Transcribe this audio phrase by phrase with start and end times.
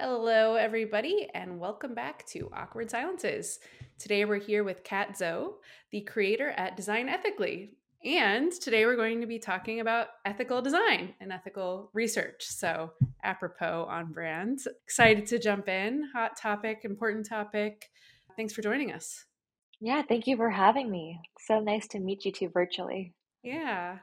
[0.00, 3.58] Hello, everybody, and welcome back to Awkward Silences.
[3.98, 5.54] Today we're here with Kat Zhou,
[5.90, 7.70] the creator at Design Ethically.
[8.04, 12.44] And today we're going to be talking about ethical design and ethical research.
[12.46, 12.92] So,
[13.24, 14.60] apropos on brand.
[14.84, 16.04] Excited to jump in.
[16.14, 17.90] Hot topic, important topic.
[18.36, 19.24] Thanks for joining us.
[19.80, 21.18] Yeah, thank you for having me.
[21.40, 23.14] So nice to meet you two virtually.
[23.42, 23.98] Yeah.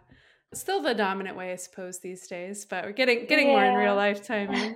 [0.54, 3.54] Still the dominant way, I suppose, these days, but we're getting getting yeah.
[3.54, 4.76] more in real life timing.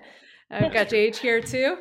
[0.51, 1.77] I've got JH here too.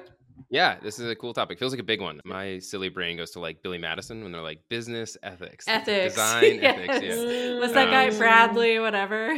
[0.51, 1.59] Yeah, this is a cool topic.
[1.59, 2.21] Feels like a big one.
[2.25, 6.43] My silly brain goes to like Billy Madison when they're like business ethics, ethics, design
[6.63, 6.79] yes.
[6.89, 7.05] ethics.
[7.05, 7.59] Yeah.
[7.59, 9.35] Was that guy um, Bradley, whatever?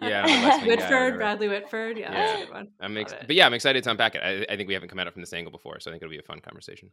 [0.00, 1.98] yeah, Whitford, guy, Bradley Whitford.
[1.98, 2.26] Yeah, yeah.
[2.26, 2.68] that's a good one.
[2.80, 4.22] I'm ex- but yeah, I'm excited to unpack it.
[4.22, 6.02] I, I think we haven't come at it from this angle before, so I think
[6.02, 6.90] it'll be a fun conversation.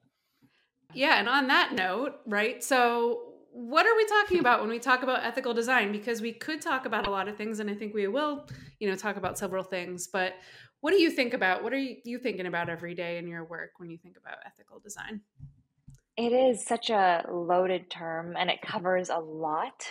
[0.94, 2.64] Yeah, and on that note, right?
[2.64, 6.62] So what are we talking about when we talk about ethical design because we could
[6.62, 8.48] talk about a lot of things and i think we will
[8.80, 10.36] you know talk about several things but
[10.82, 11.64] what do you think about?
[11.64, 14.80] What are you thinking about every day in your work when you think about ethical
[14.80, 15.22] design?
[16.18, 19.88] It is such a loaded term and it covers a lot.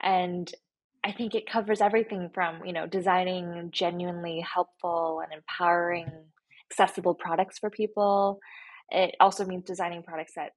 [0.00, 0.52] And
[1.02, 6.10] I think it covers everything from, you know, designing genuinely helpful and empowering
[6.70, 8.40] accessible products for people.
[8.90, 10.52] It also means designing products that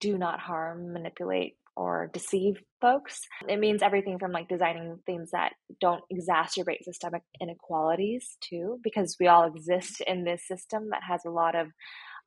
[0.00, 3.20] do not harm, manipulate, or deceive folks.
[3.48, 9.26] It means everything from like designing things that don't exacerbate systemic inequalities too, because we
[9.26, 11.68] all exist in this system that has a lot of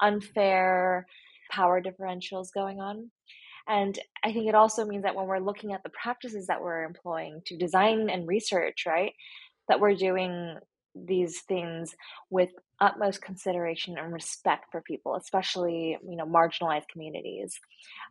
[0.01, 1.05] unfair
[1.49, 3.09] power differentials going on.
[3.69, 6.83] And I think it also means that when we're looking at the practices that we're
[6.83, 9.13] employing to design and research, right,
[9.67, 10.57] that we're doing
[10.95, 11.93] these things
[12.29, 12.49] with
[12.79, 17.59] utmost consideration and respect for people, especially you know marginalized communities.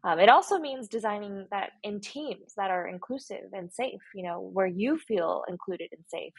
[0.04, 4.00] Um, it also means designing that in teams that are inclusive and safe.
[4.14, 6.32] You know where you feel included and safe,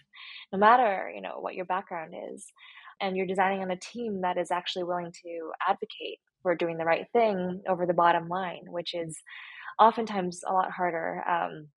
[0.52, 2.46] no matter you know what your background is,
[3.02, 6.86] and you're designing on a team that is actually willing to advocate for doing the
[6.86, 9.18] right thing over the bottom line, which is
[9.80, 11.24] oftentimes a lot harder.
[11.28, 11.68] Um,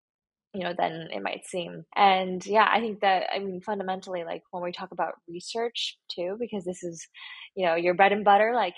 [0.53, 1.85] you know than it might seem.
[1.97, 6.37] And yeah i think that i mean fundamentally like when we talk about research too
[6.39, 7.07] because this is
[7.55, 8.75] you know your bread and butter like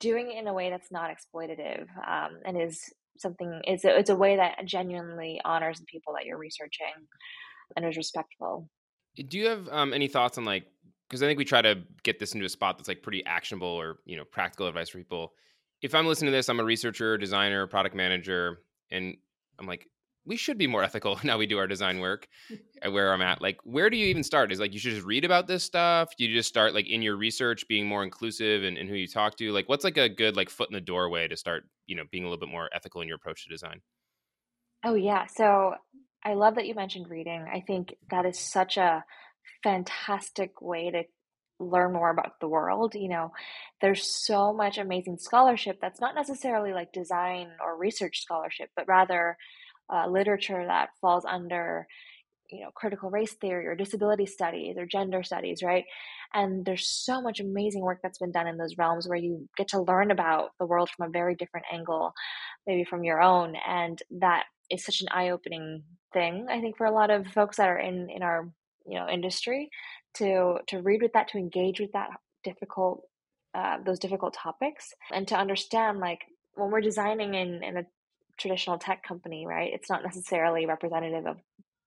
[0.00, 2.82] doing it in a way that's not exploitative um, and is
[3.18, 6.86] something it's a, it's a way that genuinely honors the people that you're researching
[7.74, 8.68] and is respectful.
[9.16, 10.66] Do you have um, any thoughts on like
[11.08, 13.68] because i think we try to get this into a spot that's like pretty actionable
[13.68, 15.32] or you know practical advice for people.
[15.82, 19.16] If i'm listening to this i'm a researcher designer product manager and
[19.58, 19.88] i'm like
[20.26, 22.28] we should be more ethical now we do our design work
[22.84, 24.52] uh, where i'm at like where do you even start?
[24.52, 26.10] Is like you should just read about this stuff?
[26.16, 29.06] Do you just start like in your research being more inclusive and, and who you
[29.06, 29.52] talk to?
[29.52, 32.24] Like what's like a good like foot in the doorway to start you know being
[32.24, 33.80] a little bit more ethical in your approach to design?
[34.84, 35.74] Oh yeah so
[36.24, 37.46] i love that you mentioned reading.
[37.52, 39.04] I think that is such a
[39.62, 41.04] fantastic way to
[41.58, 43.32] learn more about the world you know?
[43.80, 49.36] There's so much amazing scholarship that's not necessarily like design or research scholarship but rather
[49.92, 51.86] uh, literature that falls under
[52.50, 55.84] you know critical race theory or disability studies or gender studies right?
[56.34, 59.68] And there's so much amazing work that's been done in those realms where you get
[59.68, 62.12] to learn about the world from a very different angle
[62.66, 63.54] maybe from your own.
[63.66, 65.82] And that is such an eye-opening
[66.12, 68.48] thing i think for a lot of folks that are in in our
[68.86, 69.68] you know industry
[70.14, 72.08] to to read with that to engage with that
[72.44, 73.02] difficult
[73.54, 76.20] uh, those difficult topics and to understand like
[76.54, 77.84] when we're designing in, in a
[78.38, 79.72] traditional tech company, right?
[79.72, 81.38] It's not necessarily representative of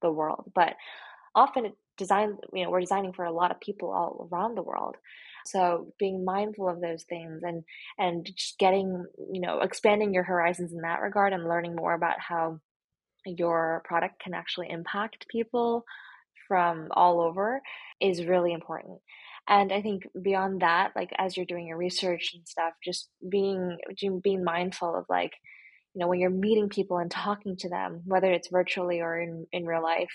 [0.02, 0.76] the world, but
[1.36, 4.64] often it design, you know, we're designing for a lot of people all around the
[4.64, 4.96] world.
[5.46, 7.64] So being mindful of those things and
[7.98, 12.20] and just getting, you know, expanding your horizons in that regard and learning more about
[12.20, 12.60] how
[13.26, 15.84] your product can actually impact people
[16.48, 17.62] from all over
[18.02, 19.00] is really important.
[19.48, 23.78] And I think beyond that, like as you're doing your research and stuff, just being
[24.24, 25.34] being mindful of like
[26.00, 29.46] you know when you're meeting people and talking to them whether it's virtually or in,
[29.52, 30.14] in real life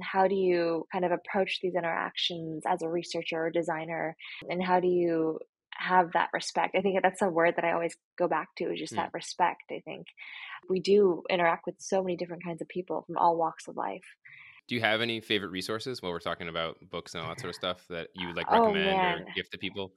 [0.00, 4.16] how do you kind of approach these interactions as a researcher or designer?
[4.48, 5.38] And how do you
[5.76, 6.76] have that respect?
[6.76, 8.96] I think that's a word that i always go back to is just mm.
[8.96, 10.06] that respect i think.
[10.68, 14.04] We do interact with so many different kinds of people from all walks of life.
[14.66, 17.50] Do you have any favorite resources while we're talking about books and all that sort
[17.50, 19.92] of stuff that you would like oh, recommend oh, or gift to people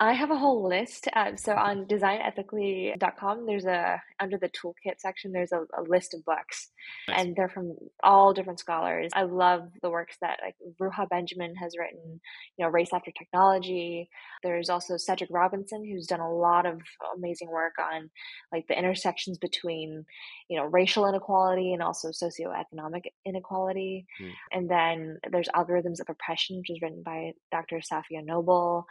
[0.00, 1.08] I have a whole list.
[1.14, 6.24] Um, so on designethically.com, there's a under the toolkit section, there's a, a list of
[6.24, 6.70] books,
[7.08, 7.20] nice.
[7.20, 9.10] and they're from all different scholars.
[9.14, 12.20] I love the works that like Ruha Benjamin has written.
[12.56, 14.08] You know, Race After Technology.
[14.44, 16.80] There's also Cedric Robinson, who's done a lot of
[17.16, 18.10] amazing work on
[18.52, 20.04] like the intersections between
[20.48, 24.06] you know racial inequality and also socioeconomic inequality.
[24.20, 24.32] Mm.
[24.52, 27.80] And then there's Algorithms of Oppression, which is written by Dr.
[27.80, 28.86] Safiya Noble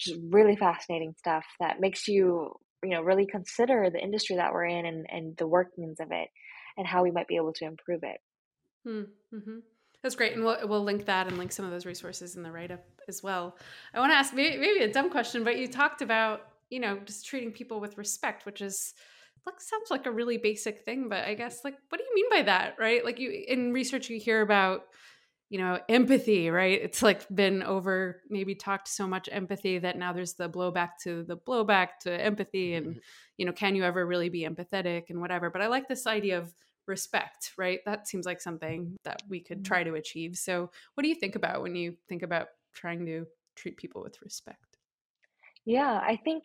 [0.00, 2.52] just really fascinating stuff that makes you
[2.82, 6.28] you know really consider the industry that we're in and, and the workings of it
[6.76, 8.18] and how we might be able to improve it
[8.84, 9.58] hmm, mm-hmm.
[10.02, 12.50] That's great, and we'll we'll link that and link some of those resources in the
[12.50, 13.58] write up as well.
[13.92, 16.98] I want to ask maybe, maybe a dumb question, but you talked about you know
[17.04, 18.94] just treating people with respect, which is
[19.44, 22.30] like sounds like a really basic thing, but I guess like what do you mean
[22.30, 23.04] by that, right?
[23.04, 24.84] Like you in research you hear about
[25.50, 26.80] you know empathy right?
[26.80, 31.24] It's like been over maybe talked so much empathy that now there's the blowback to
[31.24, 32.98] the blowback to empathy and mm-hmm.
[33.36, 35.50] you know can you ever really be empathetic and whatever.
[35.50, 36.54] But i like this idea of
[36.86, 37.80] respect right?
[37.84, 39.74] That seems like something that we could mm-hmm.
[39.74, 40.36] try to achieve.
[40.36, 43.26] So what do you think about when you think about trying to
[43.56, 44.78] treat people with respect?
[45.66, 46.44] Yeah i think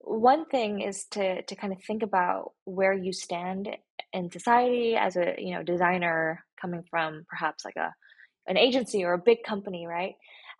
[0.00, 3.68] one thing is to to kind of think about where you stand
[4.12, 7.92] in society as a you know designer coming from perhaps like a
[8.48, 10.14] an agency or a big company, right?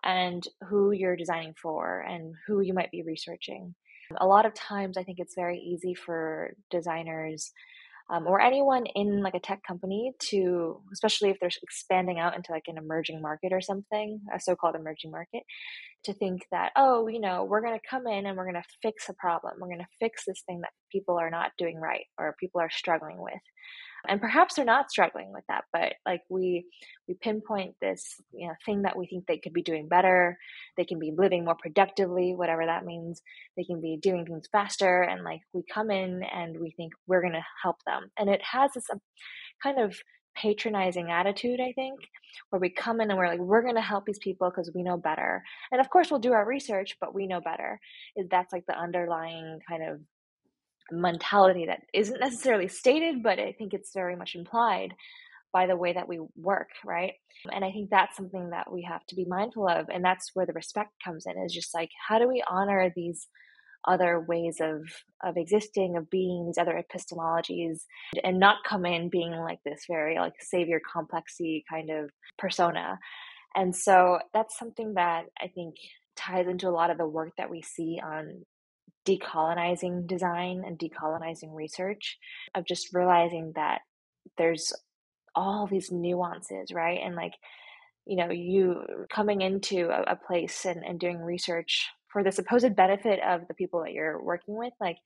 [0.05, 3.75] And who you're designing for and who you might be researching.
[4.19, 7.53] A lot of times, I think it's very easy for designers
[8.11, 12.53] um, or anyone in like a tech company to, especially if they're expanding out into
[12.53, 15.43] like an emerging market or something, a so-called emerging market,
[16.05, 18.69] to think that oh, you know, we're going to come in and we're going to
[18.81, 19.55] fix a problem.
[19.61, 22.71] We're going to fix this thing that people are not doing right or people are
[22.71, 23.43] struggling with
[24.09, 26.65] and perhaps they're not struggling with that but like we
[27.07, 30.39] we pinpoint this you know thing that we think they could be doing better.
[30.77, 33.23] They can be living more productively whatever that means.
[33.57, 37.23] They can be doing things faster and like we come in and we think we're
[37.23, 38.11] going to help them.
[38.19, 39.01] And it has this um,
[39.63, 39.97] kind of
[40.37, 41.99] patronizing attitude i think
[42.51, 44.83] where we come in and we're like we're going to help these people because we
[44.85, 45.43] know better.
[45.73, 47.81] And of course we'll do our research but we know better.
[48.17, 50.01] Is that's like the underlying kind of
[50.91, 54.95] mentality that isn't necessarily stated, but I think it's very much implied
[55.53, 57.15] by the way that we work, right?
[57.53, 59.89] And I think that's something that we have to be mindful of.
[59.89, 63.29] And that's where the respect comes in is just like, how do we honor these
[63.87, 64.83] other ways of
[65.23, 67.81] of existing of being these other epistemologies
[68.25, 72.99] and not come in being like this very like savior complexy kind of persona
[73.55, 75.77] and so that's something that i think
[76.17, 78.43] ties into a lot of the work that we see on
[79.09, 82.19] decolonizing design and decolonizing research
[82.55, 83.81] of just realizing that
[84.37, 84.73] there's
[85.35, 87.33] all these nuances right and like
[88.07, 92.75] you know you coming into a, a place and, and doing research for the supposed
[92.75, 94.99] benefit of the people that you're working with like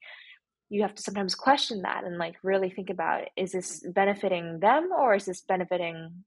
[0.69, 4.89] you have to sometimes question that and like really think about is this benefiting them
[4.97, 6.23] or is this benefiting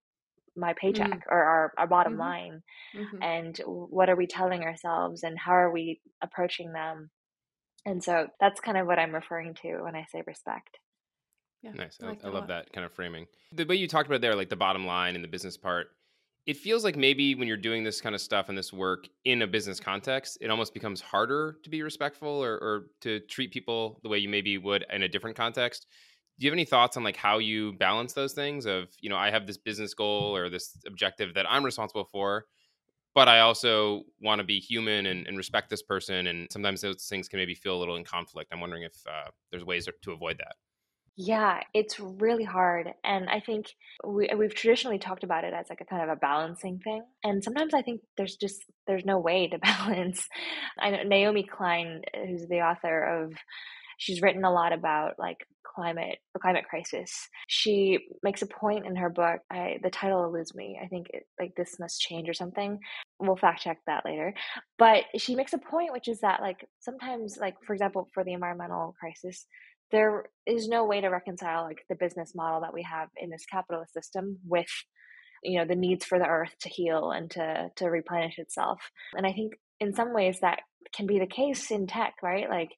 [0.59, 2.23] my paycheck mm or our, our bottom mm-hmm.
[2.23, 2.63] line
[2.97, 3.23] mm-hmm.
[3.23, 7.11] and what are we telling ourselves and how are we approaching them
[7.87, 10.79] and so that's kind of what I'm referring to when I say respect.
[11.63, 11.99] Yeah, nice.
[12.03, 13.27] I, like I, I love that kind of framing.
[13.53, 15.89] The way you talked about there, like the bottom line and the business part,
[16.47, 19.43] it feels like maybe when you're doing this kind of stuff and this work in
[19.43, 23.99] a business context, it almost becomes harder to be respectful or, or to treat people
[24.03, 25.87] the way you maybe would in a different context.
[26.39, 29.17] Do you have any thoughts on like how you balance those things of, you know,
[29.17, 32.45] I have this business goal or this objective that I'm responsible for,
[33.17, 36.27] but I also want to be human and, and, respect this person.
[36.27, 38.51] And sometimes those things can maybe feel a little in conflict.
[38.53, 40.57] I'm wondering if uh, there's ways to avoid that.
[41.17, 42.93] Yeah, it's really hard.
[43.03, 43.75] And I think
[44.07, 47.05] we, we've traditionally talked about it as like a kind of a balancing thing.
[47.25, 50.29] And sometimes I think there's just, there's no way to balance.
[50.79, 53.33] I know Naomi Klein, who's the author of,
[53.97, 55.39] she's written a lot about like
[55.77, 57.29] climate the climate crisis.
[57.49, 59.41] She makes a point in her book.
[59.51, 60.79] I, the title eludes me.
[60.83, 62.79] I think it, like this must change or something.
[63.19, 64.35] We'll fact check that later.
[64.79, 68.33] But she makes a point, which is that like sometimes, like for example, for the
[68.33, 69.47] environmental crisis,
[69.91, 73.47] there is no way to reconcile like the business model that we have in this
[73.47, 74.67] capitalist system with
[75.43, 79.27] you know the needs for the earth to heal and to to replenish itself and
[79.27, 80.61] i think in some ways that
[80.95, 82.71] can be the case in tech right like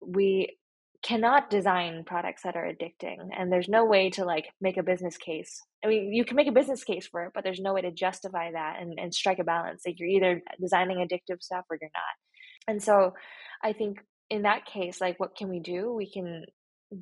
[0.00, 0.56] we
[1.02, 5.16] cannot design products that are addicting and there's no way to like make a business
[5.16, 5.62] case.
[5.84, 7.92] I mean you can make a business case for it but there's no way to
[7.92, 9.82] justify that and, and strike a balance.
[9.86, 12.72] Like you're either designing addictive stuff or you're not.
[12.72, 13.14] And so
[13.62, 13.98] i think
[14.30, 15.92] in that case like what can we do?
[15.94, 16.44] We can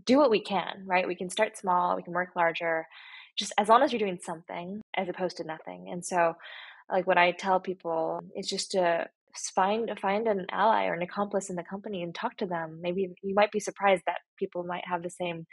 [0.04, 1.08] do what we can right?
[1.08, 2.86] We can start small we can work larger
[3.38, 5.88] just as long as you're doing something as opposed to nothing.
[5.90, 6.34] And so
[6.90, 9.06] like what i tell people is just to
[9.54, 12.78] find find an ally or an accomplice in the company and talk to them.
[12.80, 15.46] Maybe you might be surprised that people might have the same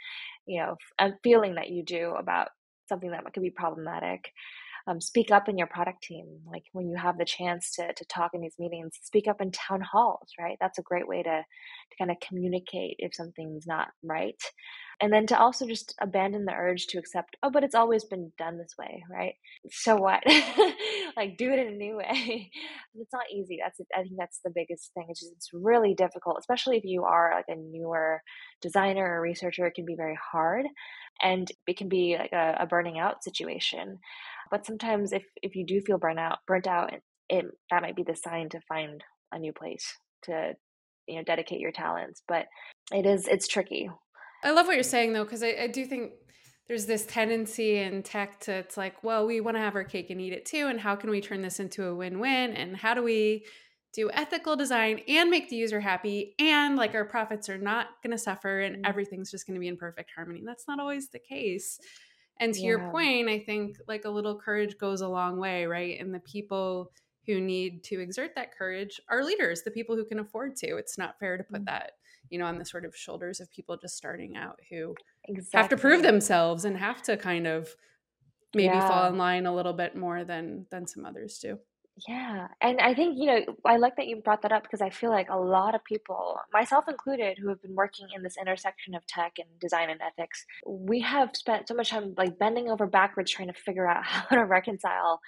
[0.46, 0.76] you know
[1.22, 2.48] feeling that you do about
[2.88, 4.30] something that could be problematic.
[4.86, 8.04] Um, speak up in your product team like when you have the chance to, to
[8.04, 10.58] talk in these meetings speak up in town halls right?
[10.60, 14.36] That's a great way to, to kind of communicate if something's not right
[15.04, 18.32] and then to also just abandon the urge to accept oh but it's always been
[18.38, 19.34] done this way right?
[19.70, 20.22] So what?
[21.16, 22.50] Like do it in a new way.
[22.96, 23.58] It's not easy.
[23.62, 25.06] That's i think that's the biggest thing.
[25.10, 28.22] It's just it's really difficult especially if you are like a newer
[28.62, 30.64] designer or researcher it can be very hard
[31.22, 33.98] and it can be like a, a burning out situation.
[34.50, 36.94] But sometimes if if you do feel burnt out burnt out
[37.28, 39.86] it that might be the sign to find a new place
[40.22, 40.54] to
[41.06, 42.22] you know dedicate your talents.
[42.26, 42.46] But
[42.90, 43.90] it is it's tricky
[44.44, 46.12] i love what you're saying though because I, I do think
[46.68, 50.10] there's this tendency in tech to it's like well we want to have our cake
[50.10, 52.94] and eat it too and how can we turn this into a win-win and how
[52.94, 53.44] do we
[53.92, 58.10] do ethical design and make the user happy and like our profits are not going
[58.10, 58.86] to suffer and mm-hmm.
[58.86, 61.78] everything's just going to be in perfect harmony that's not always the case
[62.40, 62.66] and to yeah.
[62.68, 66.20] your point i think like a little courage goes a long way right and the
[66.20, 66.90] people
[67.26, 70.98] who need to exert that courage are leaders the people who can afford to it's
[70.98, 71.66] not fair to put mm-hmm.
[71.66, 71.92] that
[72.30, 74.94] you know on the sort of shoulders of people just starting out who
[75.28, 75.58] exactly.
[75.58, 77.74] have to prove themselves and have to kind of
[78.54, 78.88] maybe yeah.
[78.88, 81.58] fall in line a little bit more than than some others do
[82.08, 82.48] yeah.
[82.60, 85.10] And I think, you know, I like that you brought that up because I feel
[85.10, 89.06] like a lot of people, myself included, who have been working in this intersection of
[89.06, 93.30] tech and design and ethics, we have spent so much time like bending over backwards
[93.30, 95.20] trying to figure out how to reconcile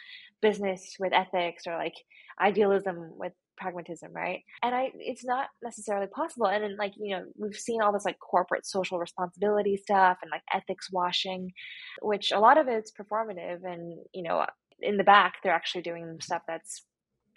[0.43, 1.95] business with ethics or like
[2.41, 4.42] idealism with pragmatism, right?
[4.62, 6.46] And I it's not necessarily possible.
[6.46, 10.30] And then like, you know, we've seen all this like corporate social responsibility stuff and
[10.30, 11.52] like ethics washing,
[12.02, 14.44] which a lot of it's performative and, you know,
[14.80, 16.82] in the back they're actually doing stuff that's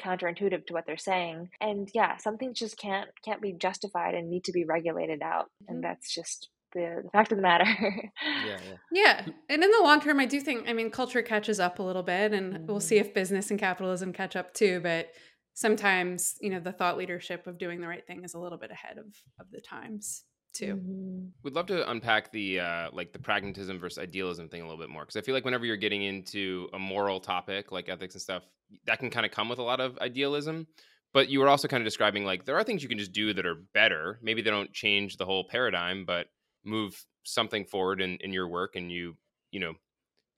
[0.01, 4.29] counterintuitive to what they're saying and yeah some things just can't can't be justified and
[4.29, 5.73] need to be regulated out mm-hmm.
[5.73, 8.57] and that's just the, the, fact of the matter yeah, yeah
[8.91, 11.83] yeah and in the long term i do think i mean culture catches up a
[11.83, 12.65] little bit and mm-hmm.
[12.65, 15.09] we'll see if business and capitalism catch up too but
[15.59, 18.71] sometimes you know the thought leadership of doing the right thing is a little bit
[18.71, 19.07] ahead of
[19.41, 20.23] of the times
[20.53, 20.75] too.
[20.75, 21.25] Mm-hmm.
[21.43, 24.89] We'd love to unpack the uh, like the pragmatism versus idealism thing a little bit
[24.89, 28.21] more because I feel like whenever you're getting into a moral topic like ethics and
[28.21, 28.43] stuff,
[28.85, 30.65] that can kind of come with a lot of idealism.
[31.11, 33.33] But you were also kind of describing like there are things you can just do
[33.33, 34.17] that are better.
[34.23, 36.27] Maybe they don't change the whole paradigm, but
[36.63, 39.17] move something forward in, in your work, and you
[39.51, 39.73] you know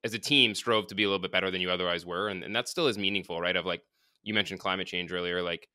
[0.04, 2.44] as a team strove to be a little bit better than you otherwise were, and,
[2.44, 3.56] and that still is meaningful, right?
[3.56, 3.84] Of like
[4.24, 5.68] you mentioned climate change earlier, like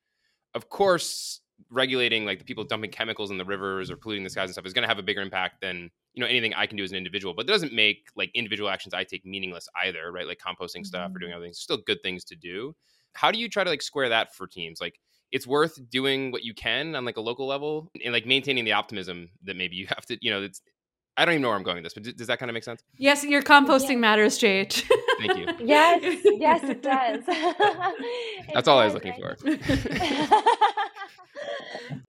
[0.54, 4.44] of course regulating like the people dumping chemicals in the rivers or polluting the skies
[4.44, 6.76] and stuff is going to have a bigger impact than you know anything I can
[6.76, 7.34] do as an individual.
[7.34, 10.26] But it doesn't make like individual actions I take meaningless either, right?
[10.26, 10.84] Like composting mm-hmm.
[10.84, 11.36] stuff or doing mm-hmm.
[11.36, 12.74] other things, still good things to do.
[13.14, 14.80] How do you try to like square that for teams?
[14.80, 15.00] Like
[15.32, 18.72] it's worth doing what you can on like a local level and like maintaining the
[18.72, 20.60] optimism that maybe you have to, you know, it's
[21.16, 22.64] I don't even know where I'm going with this, but does that kind of make
[22.64, 22.82] sense?
[22.98, 23.96] Yes, your composting yeah.
[23.96, 24.86] matters, JH.
[25.18, 25.46] Thank you.
[25.66, 27.24] Yes, yes, it does.
[27.28, 29.36] it That's all I was looking for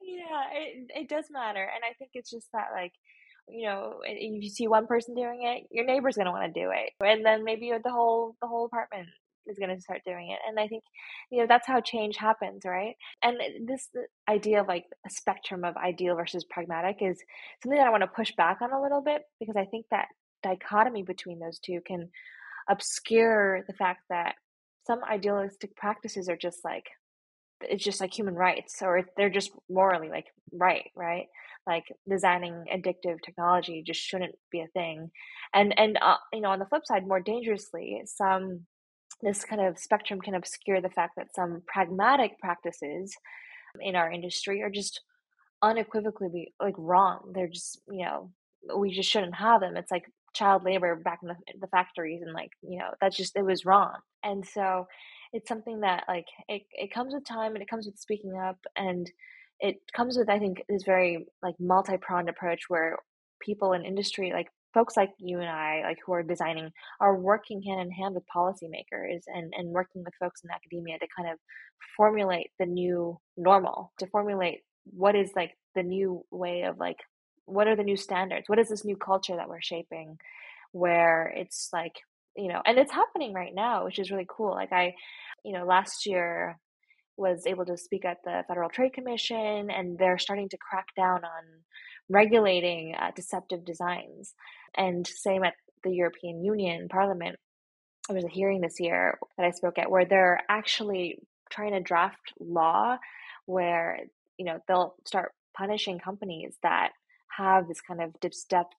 [0.01, 2.93] yeah it, it does matter and i think it's just that like
[3.47, 6.59] you know if you see one person doing it your neighbor's going to want to
[6.59, 9.07] do it and then maybe the whole the whole apartment
[9.47, 10.83] is going to start doing it and i think
[11.31, 13.89] you know that's how change happens right and this
[14.29, 17.17] idea of like a spectrum of ideal versus pragmatic is
[17.63, 20.07] something that i want to push back on a little bit because i think that
[20.43, 22.09] dichotomy between those two can
[22.69, 24.35] obscure the fact that
[24.85, 26.85] some idealistic practices are just like
[27.61, 31.25] it's just like human rights or they're just morally like right right?
[31.65, 35.11] Like designing addictive technology just shouldn't be a thing.
[35.53, 38.65] And and uh, you know on the flip side more dangerously some
[39.21, 43.15] this kind of spectrum can obscure the fact that some pragmatic practices
[43.81, 45.01] in our industry are just
[45.61, 47.31] unequivocally like wrong.
[47.33, 48.31] They're just you know
[48.75, 49.77] we just shouldn't have them.
[49.77, 50.05] It's like
[50.37, 53.65] child labor back in the, the factories and like you know that's just it was
[53.65, 53.95] wrong.
[54.23, 54.87] And so
[55.33, 58.57] it's something that like it, it comes with time and it comes with speaking up
[58.75, 59.11] and
[59.59, 62.97] it comes with i think this very like multi-pronged approach where
[63.41, 67.61] people in industry like folks like you and i like who are designing are working
[67.61, 71.37] hand in hand with policymakers and and working with folks in academia to kind of
[71.95, 76.97] formulate the new normal to formulate what is like the new way of like
[77.47, 78.47] what are the new standards?
[78.47, 80.17] What is this new culture that we're shaping
[80.73, 81.95] where it's like
[82.35, 84.51] you know and it's happening right now which is really cool.
[84.51, 84.93] Like i
[85.43, 86.59] you know last year
[87.15, 91.23] was able to speak at the federal trade commission and they're starting to crack down
[91.23, 91.43] on
[92.09, 94.35] regulating uh, deceptive designs.
[94.75, 97.37] And same at the european union parliament.
[98.07, 101.79] There was a hearing this year that i spoke at where they're actually trying to
[101.79, 102.97] draft law
[103.45, 103.99] where
[104.37, 106.91] you know they'll start punishing companies that
[107.37, 108.13] have this kind of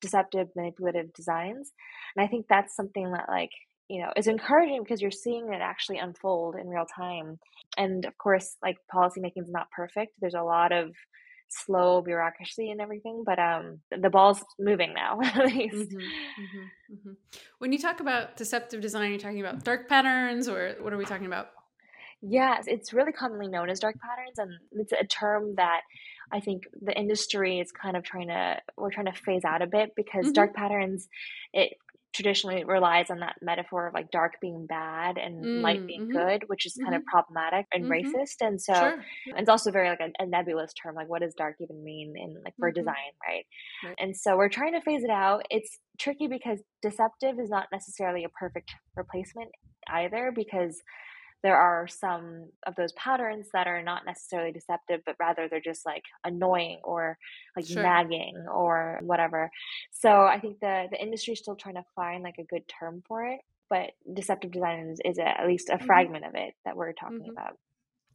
[0.00, 1.72] deceptive manipulative designs
[2.16, 3.50] and i think that's something that like
[3.88, 7.38] you know, is encouraging because you're seeing it actually unfold in real time.
[7.76, 10.12] And of course, like policymaking is not perfect.
[10.20, 10.94] There's a lot of
[11.48, 15.18] slow bureaucracy and everything, but um, the ball's moving now.
[15.24, 15.74] At least.
[15.74, 17.12] Mm-hmm, mm-hmm, mm-hmm.
[17.58, 21.06] When you talk about deceptive design, you're talking about dark patterns, or what are we
[21.06, 21.48] talking about?
[22.20, 25.80] Yes, it's really commonly known as dark patterns, and it's a term that
[26.32, 29.66] I think the industry is kind of trying to we're trying to phase out a
[29.66, 30.32] bit because mm-hmm.
[30.32, 31.08] dark patterns
[31.52, 31.74] it
[32.14, 36.16] traditionally relies on that metaphor of like dark being bad and mm, light being mm-hmm.
[36.16, 36.96] good, which is kind mm-hmm.
[36.96, 37.92] of problematic and mm-hmm.
[37.92, 38.36] racist.
[38.40, 39.04] And so sure.
[39.26, 40.94] it's also very like a, a, nebulous term.
[40.94, 42.80] Like, what does dark even mean in like for mm-hmm.
[42.80, 42.94] design,
[43.26, 43.44] right?
[43.84, 43.94] right?
[43.98, 45.44] And so we're trying to phase it out.
[45.50, 49.50] It's tricky because deceptive is not necessarily a perfect replacement
[49.90, 50.80] either because
[51.42, 55.86] there are some of those patterns that are not necessarily deceptive, but rather they're just
[55.86, 57.16] like annoying or
[57.56, 57.82] like sure.
[57.82, 59.50] nagging or whatever.
[59.92, 63.02] So I think the the industry is still trying to find like a good term
[63.06, 63.40] for it,
[63.70, 65.86] but deceptive design is, is a, at least a mm-hmm.
[65.86, 67.30] fragment of it that we're talking mm-hmm.
[67.30, 67.56] about.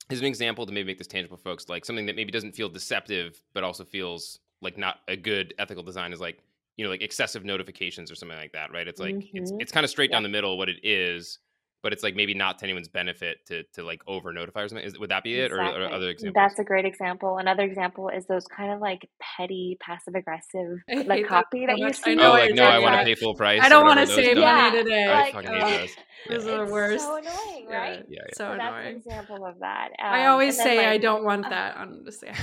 [0.10, 2.68] As an example to maybe make this tangible, folks, like something that maybe doesn't feel
[2.68, 6.40] deceptive, but also feels like not a good ethical design is like
[6.76, 8.88] you know like excessive notifications or something like that, right?
[8.88, 9.38] It's like mm-hmm.
[9.38, 11.40] it's it's kind of straight down the middle what it is
[11.84, 14.86] but it's like maybe not to anyone's benefit to to like over notify or something.
[14.86, 15.82] Is, would that be it, exactly.
[15.82, 16.34] or, or, other examples?
[16.34, 17.38] That's a great example.
[17.38, 21.94] Another example is those kind of like petty, passive aggressive like copy that, that you
[21.94, 22.18] see.
[22.20, 23.62] Oh, like no, I want to pay full price.
[23.62, 25.14] I don't want to save money today.
[25.14, 25.92] I fucking hate
[26.30, 26.44] those.
[26.46, 27.04] Those are the worst.
[27.04, 28.06] So annoying, right?
[28.08, 28.22] Yeah, yeah.
[28.28, 28.34] yeah.
[28.34, 28.60] So, so annoying.
[28.60, 29.90] That's an example of that.
[30.00, 31.78] Um, I always say like, I don't want uh, that.
[31.78, 32.36] I'm just saying.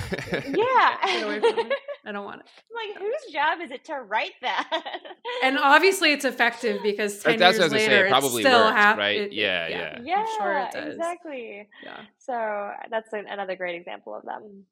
[0.54, 1.68] Yeah.
[2.04, 2.46] I don't want it.
[2.70, 4.82] I'm Like, whose job is it to write that?
[5.42, 9.20] and obviously, it's effective because ten that's years later, it probably still works, ha- right?
[9.20, 10.00] It, yeah, yeah, yeah.
[10.02, 10.94] yeah sure it does.
[10.94, 11.68] Exactly.
[11.84, 12.00] Yeah.
[12.18, 14.64] So that's an, another great example of them.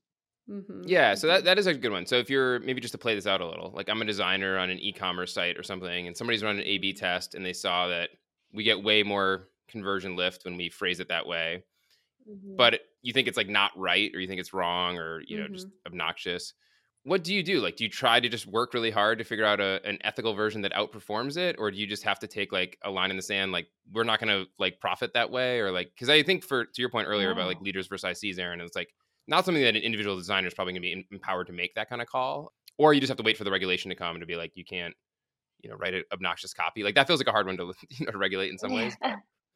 [0.50, 0.82] Mm-hmm.
[0.86, 1.44] Yeah, so that, mm-hmm.
[1.44, 2.06] that is a good one.
[2.06, 4.56] So if you're maybe just to play this out a little, like I'm a designer
[4.58, 7.88] on an e-commerce site or something, and somebody's running an A/B test, and they saw
[7.88, 8.10] that
[8.52, 11.64] we get way more conversion lift when we phrase it that way,
[12.28, 12.56] mm-hmm.
[12.56, 15.44] but you think it's like not right, or you think it's wrong, or you know
[15.44, 15.54] mm-hmm.
[15.54, 16.54] just obnoxious
[17.04, 17.60] what do you do?
[17.60, 20.34] Like, do you try to just work really hard to figure out a, an ethical
[20.34, 23.16] version that outperforms it, or do you just have to take like a line in
[23.16, 26.22] the sand, like we're not going to like profit that way, or like because I
[26.22, 27.64] think for to your point earlier about like oh.
[27.64, 28.92] leaders versus ICs, Erin, it's like
[29.26, 31.88] not something that an individual designer is probably going to be empowered to make that
[31.88, 34.20] kind of call, or you just have to wait for the regulation to come and
[34.20, 34.94] to be like you can't,
[35.60, 36.82] you know, write an obnoxious copy.
[36.82, 38.96] Like that feels like a hard one to you know to regulate in some ways.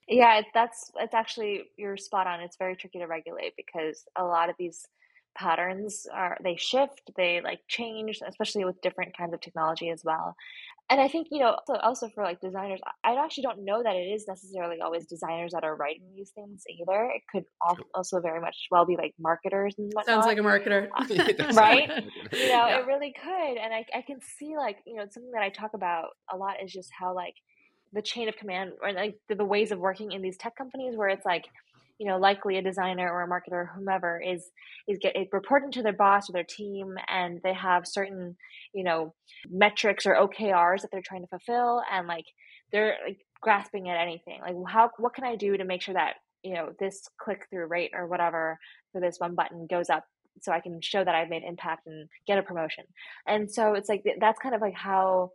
[0.09, 2.41] Yeah, that's it's actually you're spot on.
[2.41, 4.85] It's very tricky to regulate because a lot of these
[5.35, 10.35] patterns are they shift they like change especially with different kinds of technology as well.
[10.91, 13.97] And i think you know so also for like designers i actually don't know that
[13.97, 17.11] it is necessarily always designers that are writing these things either.
[17.15, 17.45] It could
[17.95, 20.07] also very much well be like marketers and whatnot.
[20.07, 20.89] sounds like a marketer.
[21.55, 21.89] Right?
[22.33, 22.79] You know yeah.
[22.79, 23.57] it really could.
[23.59, 26.63] And I, I can see like you know something that i talk about a lot
[26.63, 27.35] is just how like
[27.93, 30.97] the chain of command or like the, the ways of working in these tech companies
[30.97, 31.45] where it's like
[31.99, 34.51] you know likely a designer or a marketer or whomever is
[34.89, 38.37] is get reporting to their boss or their team and they have certain
[38.75, 39.15] you know
[39.51, 42.25] metrics or okrs that they're trying to fulfill and like
[42.73, 44.41] they're like grasping at anything.
[44.41, 47.67] Like how what can i do to make sure that you know this click through
[47.67, 48.59] rate or whatever
[48.93, 50.05] for this one button goes up
[50.41, 52.85] so i can show that i've made impact and get a promotion?
[53.27, 55.31] And so it's like that's kind of like how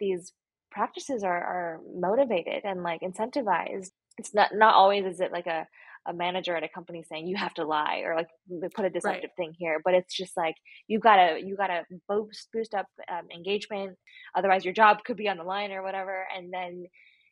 [0.00, 0.32] these
[0.70, 3.90] practices are, are motivated and like incentivized.
[4.18, 5.66] It's not not always is it like a
[6.06, 8.28] a manager at a company saying you have to lie or like
[8.74, 9.36] put a deceptive right.
[9.36, 10.54] thing here but it's just like
[10.88, 13.96] you gotta you gotta boost boost up um, engagement
[14.34, 16.84] otherwise your job could be on the line or whatever and then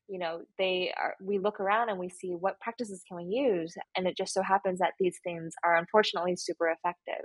[0.08, 3.74] you know they are we look around and we see what practices can we use
[3.96, 7.24] and it just so happens that these things are unfortunately super effective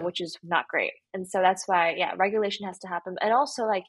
[0.00, 3.64] which is not great and so that's why yeah regulation has to happen and also
[3.64, 3.84] like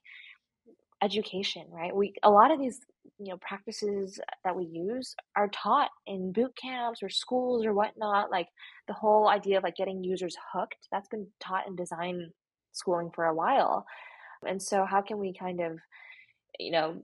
[1.01, 2.79] education right we a lot of these
[3.17, 8.31] you know practices that we use are taught in boot camps or schools or whatnot
[8.31, 8.47] like
[8.87, 12.31] the whole idea of like getting users hooked that's been taught in design
[12.71, 13.85] schooling for a while
[14.47, 15.77] and so how can we kind of
[16.59, 17.01] you know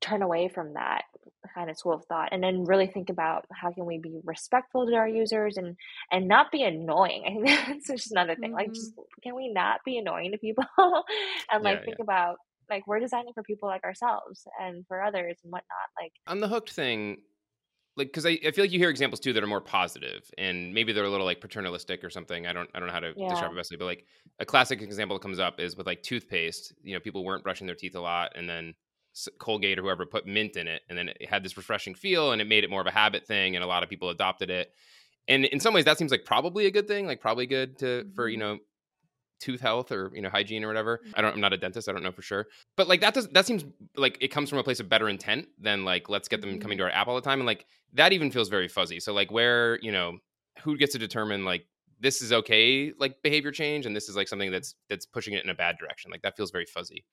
[0.00, 1.02] turn away from that
[1.54, 4.86] kind of school of thought and then really think about how can we be respectful
[4.86, 5.76] to our users and
[6.10, 8.58] and not be annoying i think that's just another thing mm-hmm.
[8.58, 12.02] like just can we not be annoying to people and like yeah, think yeah.
[12.02, 12.36] about
[12.70, 16.48] like we're designing for people like ourselves and for others and whatnot like on the
[16.48, 17.18] hooked thing
[17.96, 20.74] like because I, I feel like you hear examples too that are more positive and
[20.74, 23.12] maybe they're a little like paternalistic or something i don't i don't know how to
[23.16, 23.28] yeah.
[23.28, 24.04] describe it best but like
[24.40, 27.66] a classic example that comes up is with like toothpaste you know people weren't brushing
[27.66, 28.74] their teeth a lot and then
[29.38, 32.42] colgate or whoever put mint in it and then it had this refreshing feel and
[32.42, 34.72] it made it more of a habit thing and a lot of people adopted it
[35.28, 38.04] and in some ways that seems like probably a good thing like probably good to
[38.14, 38.54] for you mm-hmm.
[38.54, 38.58] know
[39.40, 41.00] tooth health or you know hygiene or whatever.
[41.14, 41.34] I don't.
[41.34, 41.88] I'm not a dentist.
[41.88, 42.46] I don't know for sure.
[42.76, 43.64] But like that does that seems
[43.96, 46.60] like it comes from a place of better intent than like let's get them mm-hmm.
[46.60, 47.40] coming to our app all the time.
[47.40, 49.00] And like that even feels very fuzzy.
[49.00, 50.18] So like where you know
[50.62, 51.66] who gets to determine like
[52.00, 55.44] this is okay like behavior change and this is like something that's that's pushing it
[55.44, 56.10] in a bad direction.
[56.10, 57.04] Like that feels very fuzzy.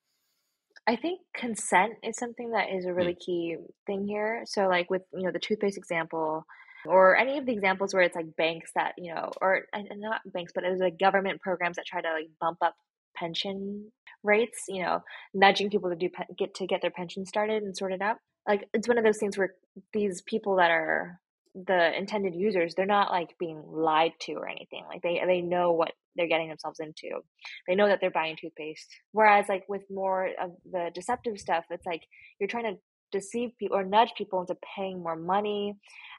[0.88, 3.20] I think consent is something that is a really mm.
[3.26, 3.56] key
[3.86, 4.44] thing here.
[4.46, 6.46] So like with you know the toothpaste example
[6.86, 9.66] or any of the examples where it's like banks that you know or
[9.96, 12.76] not banks but it was like government programs that try to like bump up
[13.16, 13.92] pension
[14.24, 15.02] rates you know
[15.34, 18.18] nudging people to do get to get their pension started and sorted out.
[18.48, 19.54] Like it's one of those things where
[19.94, 21.20] these people that are
[21.54, 24.84] the intended users they're not like being lied to or anything.
[24.88, 27.22] Like they they know what they're getting themselves into.
[27.68, 28.88] They know that they're buying toothpaste.
[29.12, 32.04] Whereas like with more of the deceptive stuff it's like
[32.40, 32.80] you're trying to
[33.12, 35.76] deceive people or nudge people into paying more money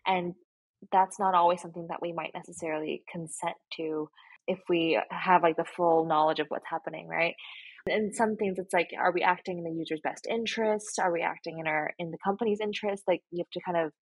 [0.07, 0.35] and
[0.91, 4.09] that's not always something that we might necessarily consent to
[4.49, 7.35] if we have like the full knowledge of what's happening right?
[7.87, 10.99] And some things it's like are we acting in the user's best interest?
[11.01, 13.05] Are we acting in our in the company's interest?
[13.07, 13.93] Like you have to kind of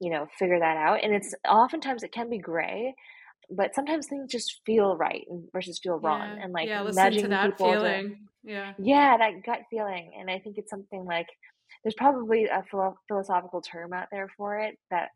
[0.00, 2.94] you know figure that out and it's oftentimes it can be gray
[3.50, 6.42] but sometimes things just feel right versus feel wrong yeah.
[6.42, 8.08] and like yeah, nudging to that feeling
[8.44, 8.72] to, yeah.
[8.78, 11.26] Yeah that gut feeling and i think it's something like
[11.82, 12.64] there's probably a
[13.08, 15.08] philosophical term out there for it that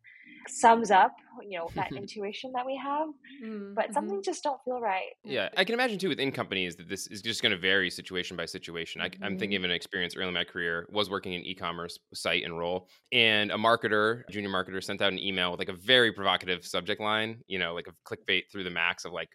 [0.48, 1.14] sums up
[1.48, 3.08] you know that intuition that we have
[3.42, 3.74] mm-hmm.
[3.74, 6.88] but some things just don't feel right yeah i can imagine too within companies that
[6.88, 10.16] this is just going to vary situation by situation I, am thinking of an experience
[10.16, 14.32] early in my career was working in e-commerce site and role and a marketer a
[14.32, 17.74] junior marketer sent out an email with like a very provocative subject line you know
[17.74, 19.30] like a clickbait through the max of like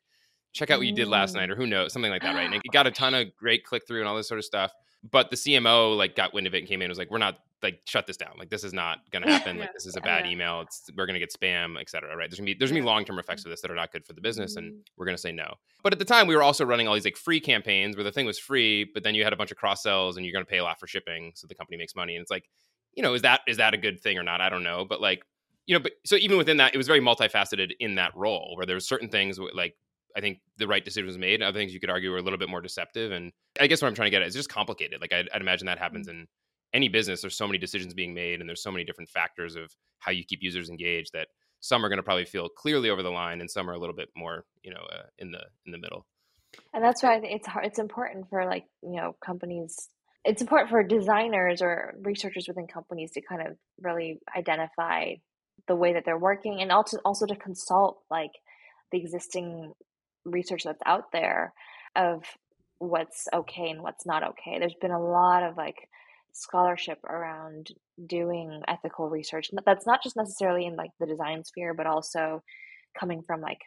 [0.53, 2.55] check out what you did last night or who knows something like that right and
[2.55, 4.71] it got a ton of great click through and all this sort of stuff
[5.11, 7.17] but the cmo like got wind of it and came in and was like we're
[7.17, 8.31] not like shut this down.
[8.37, 9.57] Like this is not going to happen.
[9.57, 9.63] yeah.
[9.63, 10.31] Like this is a bad yeah.
[10.31, 10.61] email.
[10.61, 12.15] It's we're going to get spam, etc.
[12.15, 12.29] Right?
[12.29, 14.05] There's gonna be there's gonna be long term effects of this that are not good
[14.05, 14.67] for the business, mm-hmm.
[14.67, 15.55] and we're going to say no.
[15.83, 18.11] But at the time, we were also running all these like free campaigns where the
[18.11, 20.45] thing was free, but then you had a bunch of cross sells, and you're going
[20.45, 22.15] to pay a lot for shipping, so the company makes money.
[22.15, 22.49] And it's like,
[22.93, 24.41] you know, is that is that a good thing or not?
[24.41, 25.23] I don't know, but like,
[25.65, 28.65] you know, but so even within that, it was very multifaceted in that role where
[28.65, 29.75] there's certain things like
[30.15, 31.41] I think the right decision was made.
[31.41, 33.11] Other things you could argue were a little bit more deceptive.
[33.11, 35.01] And I guess what I'm trying to get at is just complicated.
[35.01, 36.21] Like I'd, I'd imagine that happens mm-hmm.
[36.21, 36.27] in
[36.73, 39.71] any business there's so many decisions being made and there's so many different factors of
[39.99, 41.27] how you keep users engaged that
[41.61, 43.95] some are going to probably feel clearly over the line and some are a little
[43.95, 46.05] bit more you know uh, in the in the middle
[46.73, 49.89] and that's why it's hard it's important for like you know companies
[50.25, 55.13] it's important for designers or researchers within companies to kind of really identify
[55.67, 58.31] the way that they're working and also also to consult like
[58.91, 59.73] the existing
[60.25, 61.53] research that's out there
[61.95, 62.23] of
[62.79, 64.57] what's okay and what's not okay.
[64.59, 65.75] There's been a lot of like
[66.31, 67.69] scholarship around
[68.07, 72.41] doing ethical research that's not just necessarily in like the design sphere but also
[72.97, 73.57] coming from like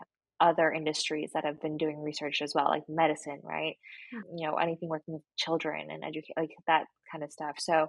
[0.41, 3.75] other industries that have been doing research as well like medicine right?
[4.15, 4.39] Mm-hmm.
[4.39, 7.57] you know anything working with children and educate like that kind of stuff.
[7.59, 7.89] So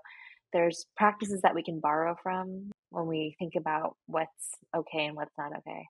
[0.52, 5.34] there's practices that we can borrow from when we think about what's okay and what's
[5.38, 5.86] not okay.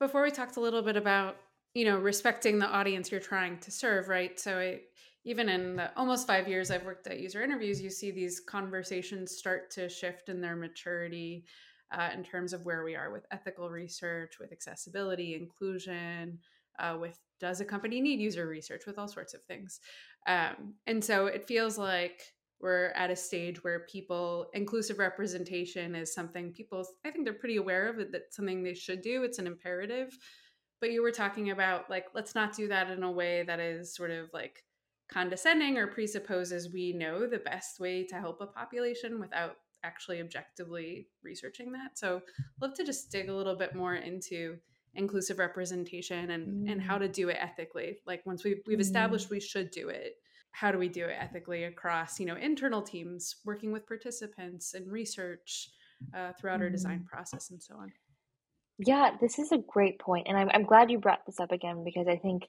[0.00, 1.36] Before we talked a little bit about
[1.76, 4.80] you know respecting the audience you're trying to serve right so I,
[5.26, 9.36] even in the almost five years I've worked at user interviews, you see these conversations
[9.36, 11.44] start to shift in their maturity
[11.90, 16.38] uh, in terms of where we are with ethical research, with accessibility, inclusion,
[16.78, 19.80] uh, with does a company need user research, with all sorts of things.
[20.28, 22.22] Um, and so it feels like
[22.60, 27.56] we're at a stage where people inclusive representation is something people I think they're pretty
[27.56, 28.14] aware of it.
[28.30, 29.24] Something they should do.
[29.24, 30.16] It's an imperative.
[30.80, 33.94] But you were talking about like let's not do that in a way that is
[33.94, 34.62] sort of like
[35.08, 41.08] condescending or presupposes we know the best way to help a population without actually objectively
[41.22, 41.98] researching that.
[41.98, 42.22] So,
[42.60, 44.56] love to just dig a little bit more into
[44.94, 46.72] inclusive representation and mm.
[46.72, 47.00] and how mm.
[47.00, 47.98] to do it ethically.
[48.06, 49.32] Like once we've we've established mm.
[49.32, 50.14] we should do it,
[50.50, 54.90] how do we do it ethically across you know internal teams, working with participants and
[54.90, 55.70] research
[56.14, 56.64] uh, throughout mm.
[56.64, 57.06] our design mm.
[57.06, 57.92] process and so on.
[58.78, 61.82] Yeah, this is a great point, and I'm I'm glad you brought this up again
[61.84, 62.44] because I think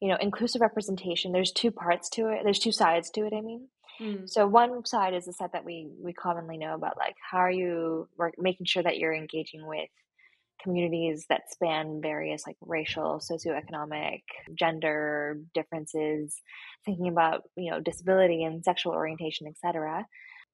[0.00, 2.40] you know, inclusive representation, there's two parts to it.
[2.42, 3.68] There's two sides to it, I mean.
[4.00, 4.28] Mm.
[4.28, 7.50] So one side is the side that we we commonly know about like how are
[7.50, 9.90] you work, making sure that you're engaging with
[10.62, 14.22] communities that span various like racial, socioeconomic,
[14.54, 16.40] gender differences,
[16.84, 20.06] thinking about, you know, disability and sexual orientation, etc.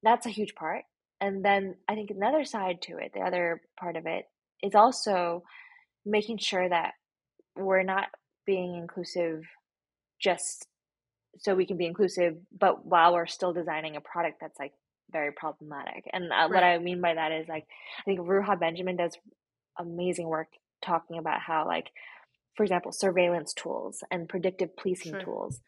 [0.02, 0.82] That's a huge part.
[1.20, 4.24] And then I think another side to it, the other part of it
[4.62, 5.42] is also
[6.04, 6.92] making sure that
[7.56, 8.08] we're not
[8.46, 9.42] being inclusive
[10.20, 10.66] just
[11.38, 14.72] so we can be inclusive but while we're still designing a product that's like
[15.12, 16.50] very problematic and uh, right.
[16.50, 17.66] what i mean by that is like
[17.98, 19.16] i think ruha benjamin does
[19.78, 20.48] amazing work
[20.82, 21.90] talking about how like
[22.56, 25.20] for example, surveillance tools and predictive policing Sure.
[25.20, 25.60] tools.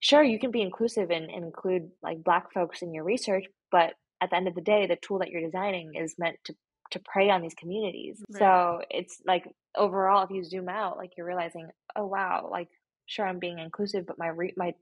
[0.00, 3.94] Sure, you can be inclusive and, and include like black folks in your research, but
[4.20, 6.54] at the end of the day, the tool that you're designing is meant to
[6.90, 8.22] to prey on these communities.
[8.30, 8.38] Right.
[8.38, 9.44] So it's like
[9.76, 12.68] overall, if you zoom out, like you're realizing, oh wow, like
[13.06, 14.74] sure I'm being inclusive, but my re- my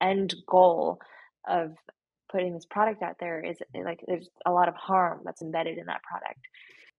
[0.00, 1.00] end goal
[1.48, 1.74] of
[2.30, 5.78] putting this product out there is eh, like there's a lot of harm that's embedded
[5.78, 6.40] in that product.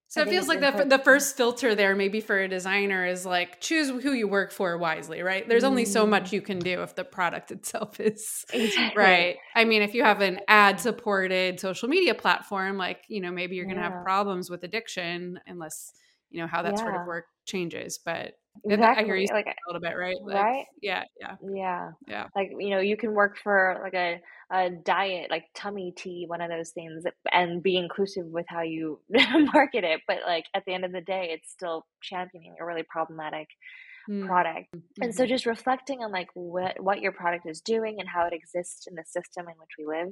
[0.08, 3.26] So it feels like the, important- the first filter there, maybe for a designer, is
[3.26, 5.48] like choose who you work for wisely, right?
[5.48, 6.10] There's only so Mm.
[6.10, 8.94] much you can do if the product itself is Exactly.
[8.96, 9.38] right.
[9.56, 13.56] I mean, if you have an ad supported social media platform, like, you know, maybe
[13.56, 13.90] you're going to Yeah.
[13.92, 15.94] have problems with addiction unless,
[16.30, 17.98] you know, how that sort of work changes.
[17.98, 19.04] But Exactly.
[19.04, 20.18] I hear you like a little bit, right?
[20.26, 20.66] Like, right?
[20.82, 21.04] Yeah.
[21.20, 21.36] Yeah.
[21.42, 21.92] Yeah.
[22.08, 22.30] Yeah.
[22.36, 26.42] Like, you know, you can work for like a, a diet, like tummy tea, one
[26.42, 30.02] of those things, and be inclusive with how you market it.
[30.08, 33.48] But like at the end of the day, it's still championing a really problematic
[34.08, 34.68] Mm, product.
[35.02, 35.28] And so mhm.
[35.28, 38.96] just reflecting on like what what your product is doing and how it exists in
[38.96, 40.10] the system in which we live.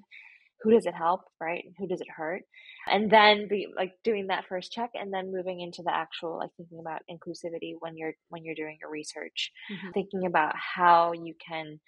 [0.63, 1.63] Who does it help, right?
[1.65, 2.43] And who does it hurt?
[2.87, 6.51] And then be like doing that first check and then moving into the actual like
[6.57, 9.51] thinking about inclusivity when you're when you're doing your research.
[9.69, 9.93] Mhm.
[9.93, 11.79] Thinking about how you can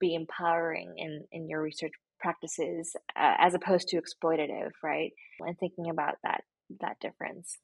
[0.00, 5.12] be empowering in in your research practices uh, as opposed to exploitative, right?
[5.40, 6.44] And thinking about that
[6.80, 7.58] that difference.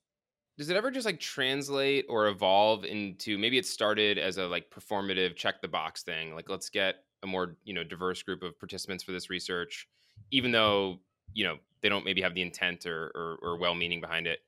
[0.58, 4.70] Does it ever just like translate or evolve into maybe it started as a like
[4.70, 6.34] performative check the box thing?
[6.34, 9.88] Like let's get a more, you know, diverse group of participants for this research,
[10.30, 10.98] even though,
[11.34, 14.40] you know, they don't maybe have the intent or or, or well meaning behind it.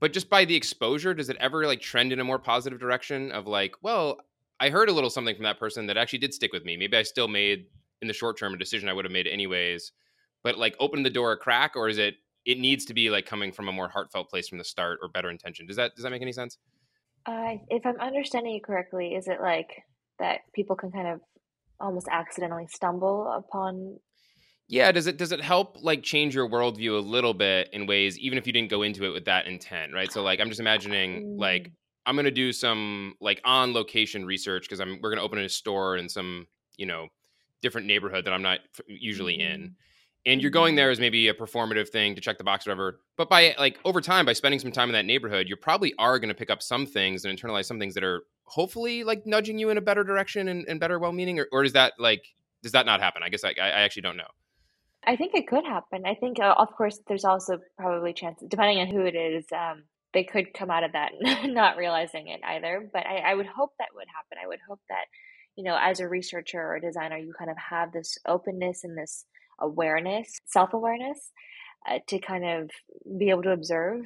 [0.00, 3.30] But just by the exposure, does it ever like trend in a more positive direction
[3.32, 4.18] of like, well,
[4.58, 6.76] I heard a little something from that person that actually did stick with me.
[6.76, 7.66] Maybe I still made
[8.02, 9.92] in the short term a decision I would have made anyways,
[10.42, 12.14] but like open the door a crack, or is it
[12.46, 15.08] it needs to be like coming from a more heartfelt place from the start or
[15.08, 15.66] better intention?
[15.66, 16.58] Does that does that make any sense?
[17.26, 19.82] Uh, if I'm understanding you correctly, is it like
[20.18, 21.20] that people can kind of
[21.78, 23.98] almost accidentally stumble upon?
[24.70, 28.16] Yeah, does it does it help like change your worldview a little bit in ways,
[28.20, 30.12] even if you didn't go into it with that intent, right?
[30.12, 31.72] So like I'm just imagining like
[32.06, 35.96] I'm gonna do some like on location research because I'm we're gonna open a store
[35.96, 37.08] in some you know
[37.62, 39.72] different neighborhood that I'm not usually in, mhm,
[40.26, 40.76] and you're going mhm.
[40.76, 43.00] there as maybe a performative thing to check the box, or whatever.
[43.16, 46.20] But by like over time, by spending some time in that neighborhood, you probably are
[46.20, 49.70] gonna pick up some things and internalize some things that are hopefully like nudging you
[49.70, 52.24] in a better direction and, and better well meaning, or, or is that like
[52.62, 53.24] does that not happen?
[53.24, 54.30] I guess I I actually don't know.
[55.06, 56.02] I think it could happen.
[56.06, 59.84] I think, uh, of course, there's also probably chances, depending on who it is, um,
[60.12, 61.12] they could come out of that
[61.44, 62.88] not realizing it either.
[62.92, 64.38] But I, I would hope that would happen.
[64.42, 65.04] I would hope that,
[65.56, 68.96] you know, as a researcher or a designer, you kind of have this openness and
[68.96, 69.24] this
[69.60, 71.30] awareness, self awareness,
[71.88, 72.70] uh, to kind of
[73.18, 74.02] be able to observe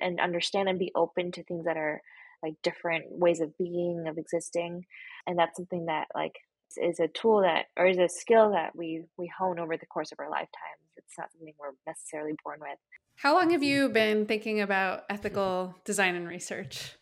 [0.00, 2.02] and understand and be open to things that are
[2.42, 4.84] like different ways of being, of existing.
[5.26, 6.34] And that's something that, like,
[6.76, 10.12] is a tool that or is a skill that we we hone over the course
[10.12, 12.78] of our lifetimes it's not something we're necessarily born with
[13.16, 16.96] How long have you been thinking about ethical design and research?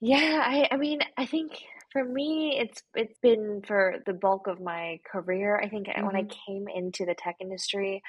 [0.00, 4.60] yeah i i mean i think for me it's it's been for the bulk of
[4.60, 6.30] my career i think when i Mhm.
[6.46, 8.02] came into the tech industry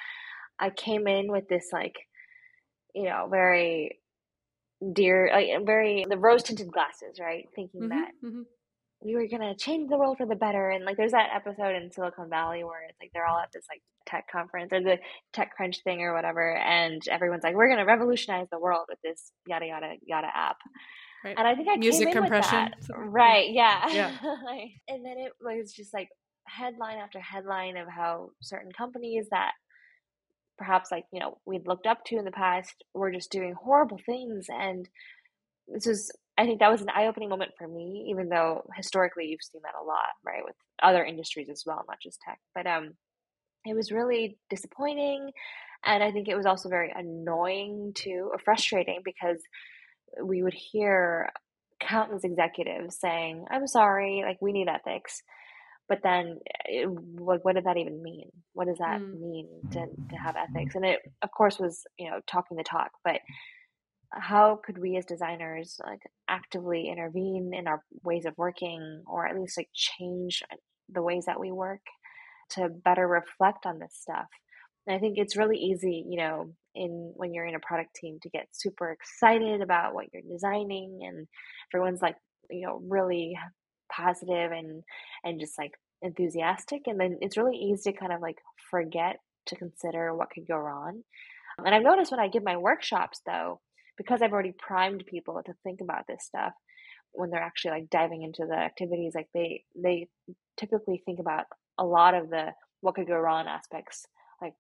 [0.59, 2.07] i came in with this like
[2.95, 4.01] you know very
[4.93, 8.45] dear like very the rose tinted glasses right thinking Mhm, that mhm.
[9.03, 11.91] We were gonna change the world for the better and like there's that episode in
[11.91, 14.97] silicon valley where it's like they're all at this like tech conference or the
[15.33, 19.31] tech crunch thing or whatever and everyone's like we're gonna revolutionize the world with this
[19.47, 20.57] yada yada yada app
[21.23, 21.35] Right.
[21.37, 22.63] and i think i Music came in compression.
[22.63, 24.11] with that something- right yeah, Yeah.
[24.45, 26.09] Like, and then it was just like
[26.45, 29.51] headline after headline of how certain companies that
[30.57, 33.99] perhaps like you know we'd looked up to in the past were just doing horrible
[34.05, 34.89] things and
[35.67, 36.11] this was
[36.41, 39.75] I think that was an eye-opening moment for me, even though historically you've seen that
[39.81, 42.39] a lot, right, with other industries as well, not just tech.
[42.55, 42.91] But um,
[43.65, 45.31] it was really disappointing,
[45.85, 49.41] and I think it was also very annoying too, or frustrating because
[50.23, 51.29] we would hear
[51.79, 55.21] countless executives saying, "I'm sorry, like we need ethics,"
[55.89, 56.87] but then it,
[57.19, 58.31] like what did that even mean?
[58.53, 59.13] What does that Mm.
[59.13, 60.75] mean to to have ethics?
[60.75, 63.21] And it, of course, was you know talking the talk, but
[64.11, 69.39] how could we as designers like actively intervene in our ways of working or at
[69.39, 70.55] least like change uh,
[70.89, 71.81] the ways that we work
[72.51, 74.27] to better reflect on this stuff?
[74.87, 78.17] And i think it's really easy you know in when you're in a product team
[78.23, 81.27] to get super excited about what you're designing and
[81.73, 82.15] everyone's like
[82.49, 83.37] you know really
[83.91, 84.83] positive and
[85.23, 85.71] and just like
[86.01, 86.81] enthusiastic.
[86.87, 88.37] And then it's really easy to kind of like
[88.69, 91.01] forget to consider what could go wrong.
[91.63, 93.59] And i've noticed when i give my workshops though
[94.01, 96.53] because I've already primed people to think about this stuff,
[97.13, 100.07] when they're actually like diving into the activities like they they
[100.57, 101.45] typically think about
[101.77, 102.47] a lot of the
[102.81, 104.05] what could go wrong aspects
[104.41, 104.53] like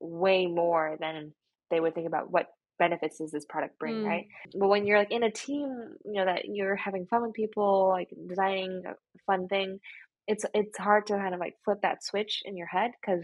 [0.00, 1.32] way more than
[1.70, 2.46] they would think about what
[2.78, 4.06] benefits does this product bring mm.
[4.06, 4.26] right
[4.58, 7.88] but when you're like in a team you know that you're having fun with people
[7.88, 8.94] like designing a
[9.26, 9.78] fun thing
[10.26, 13.22] it's it's hard to kind of like flip that switch in your head because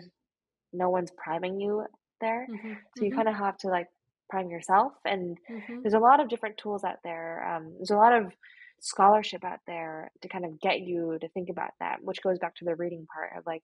[0.72, 1.84] no one's priming you
[2.20, 2.74] there mm-hmm.
[2.96, 3.16] so you mm-hmm.
[3.16, 3.88] kind of have to like
[4.30, 5.82] prime yourself and mm-hmm.
[5.82, 8.32] there's a lot of different tools out there um, there's a lot of
[8.80, 12.54] scholarship out there to kind of get you to think about that which goes back
[12.54, 13.62] to the reading part of like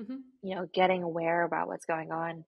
[0.00, 0.16] mm-hmm.
[0.42, 2.44] you know getting aware about what's going on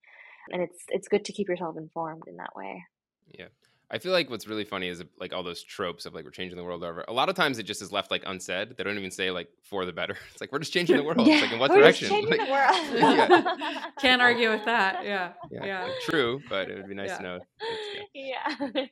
[0.51, 2.83] and it's it's good to keep yourself informed in that way
[3.27, 3.49] yeah
[3.89, 6.57] I feel like what's really funny is like all those tropes of like we're changing
[6.57, 7.05] the world over.
[7.07, 8.77] A lot of times it just is left like unsaid.
[8.77, 10.17] They don't even say like for the better.
[10.33, 11.25] It's like we're just changing the world.
[11.25, 12.11] yeah, it's like in what direction?
[12.29, 13.91] Like, yeah.
[14.01, 15.05] Can't argue with that.
[15.05, 15.33] Yeah.
[15.51, 15.65] Yeah.
[15.65, 15.85] yeah.
[15.85, 17.17] Like, true, but it would be nice yeah.
[17.17, 17.39] to know.
[18.13, 18.87] Yeah.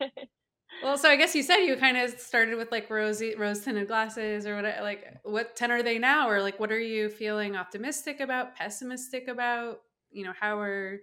[0.85, 3.88] well, so I guess you said you kind of started with like rosy rose tinted
[3.88, 7.57] glasses or what like what 10 are they now or like what are you feeling
[7.57, 9.80] optimistic about, pessimistic about?
[10.12, 11.00] You know, how are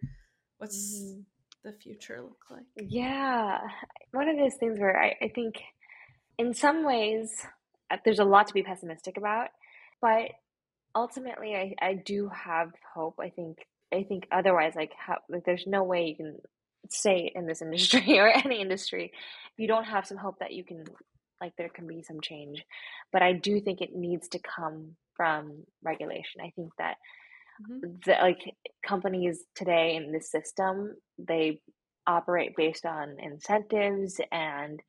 [0.59, 1.21] what's mm-hmm
[1.63, 2.65] the future look like?
[2.75, 3.59] Yeah,
[4.11, 5.61] one of those things where I, I think
[6.37, 7.31] in some ways
[7.89, 9.49] uh, there's a lot to be pessimistic about,
[10.01, 10.31] but
[10.95, 13.15] ultimately I, I do have hope.
[13.19, 13.59] I think
[13.93, 16.37] I think otherwise like how like there's no way you can
[16.89, 20.63] stay in this industry or any industry if you don't have some hope that you
[20.63, 20.85] can
[21.39, 22.63] like there can be some change.
[23.11, 26.41] But I do think it needs to come from regulation.
[26.41, 26.95] I think that
[27.69, 27.93] mm-hmm.
[28.05, 31.59] the, like companies today in this system they
[32.07, 34.81] operate based on incentives and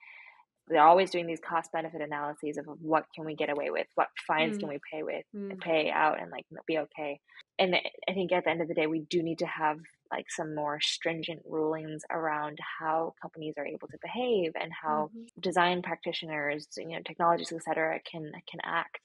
[0.68, 4.08] they're always doing these cost benefit analyses of what can we get away with what
[4.26, 4.60] fines mm.
[4.60, 5.58] can we pay with mm.
[5.60, 7.20] pay out and like be okay
[7.58, 7.74] and
[8.08, 9.78] i think at the end of the day we do need to have
[10.10, 15.40] like some more stringent rulings around how companies are able to behave and how mm-hmm.
[15.40, 18.98] design practitioners you know technologists etc can can act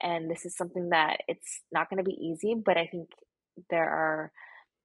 [0.00, 3.08] and this is something that it's not going to be easy but i think
[3.70, 4.32] there are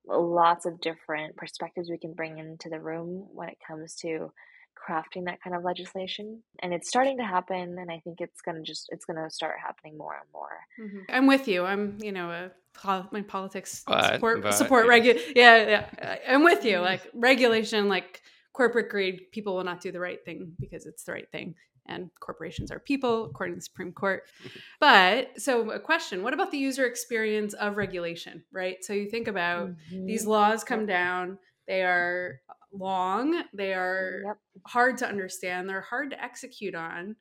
[0.10, 4.32] lots of different perspectives we can bring into the room when it comes to
[4.78, 8.56] crafting that kind of legislation and it's starting to happen and i think it's going
[8.56, 10.58] to just it's going to start happening more and more.
[10.80, 11.15] Mm-hmm.
[11.15, 11.65] i'm with you.
[11.65, 12.52] I'm you know a
[13.12, 14.91] my politics but, support but, support yeah.
[14.91, 16.80] regu yeah yeah i'm with you.
[16.80, 18.22] Like regulation like
[18.54, 21.56] corporate greed people will not do the right thing because it's the right thing
[21.88, 24.23] and corporations are people, according to the Supreme Court.
[24.80, 28.84] but so, a question what about the user experience of regulation, right?
[28.84, 30.06] So, you think about mm-hmm.
[30.06, 34.38] these laws come down, they are long, they are yep.
[34.65, 37.15] hard to understand, they're hard to execute on.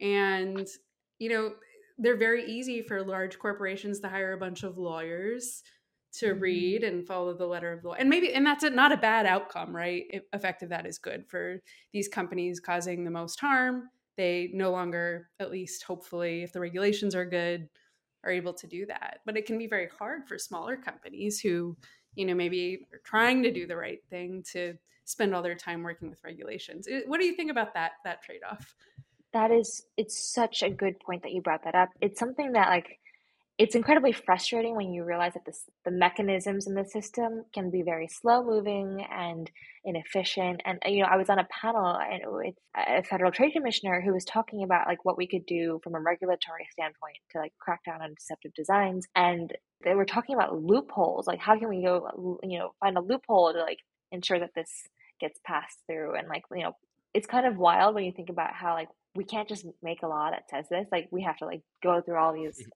[0.00, 0.66] And,
[1.18, 1.52] you know,
[1.98, 5.62] they're very easy for large corporations to hire a bunch of lawyers
[6.14, 6.40] to mm-hmm.
[6.40, 7.94] read and follow the letter of the law.
[7.94, 10.04] And maybe, and that's a, not a bad outcome, right?
[10.32, 11.60] Effective that is good for
[11.92, 17.14] these companies causing the most harm they no longer, at least hopefully, if the regulations
[17.14, 17.68] are good,
[18.24, 19.20] are able to do that.
[19.26, 21.76] But it can be very hard for smaller companies who,
[22.14, 24.74] you know, maybe are trying to do the right thing to
[25.04, 26.88] spend all their time working with regulations.
[27.06, 28.74] What do you think about that that trade off?
[29.32, 31.90] That is, it's such a good point that you brought that up.
[32.00, 33.00] It's something that like
[33.56, 37.82] it's incredibly frustrating when you realize that this, the mechanisms in the system can be
[37.82, 39.48] very slow moving and
[39.84, 40.60] inefficient.
[40.64, 41.96] And you know, I was on a panel
[42.32, 45.94] with a federal trade commissioner who was talking about like what we could do from
[45.94, 49.06] a regulatory standpoint to like crack down on deceptive designs.
[49.14, 49.52] And
[49.84, 53.52] they were talking about loopholes, like how can we go, you know, find a loophole
[53.52, 53.78] to like
[54.10, 54.88] ensure that this
[55.20, 56.16] gets passed through.
[56.16, 56.72] And like you know,
[57.12, 60.08] it's kind of wild when you think about how like we can't just make a
[60.08, 60.88] law that says this.
[60.90, 62.68] Like we have to like go through all these mm-hmm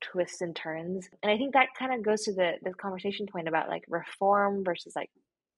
[0.00, 1.08] twists and turns.
[1.22, 4.64] And I think that kind of goes to the the conversation point about like reform
[4.64, 5.10] versus like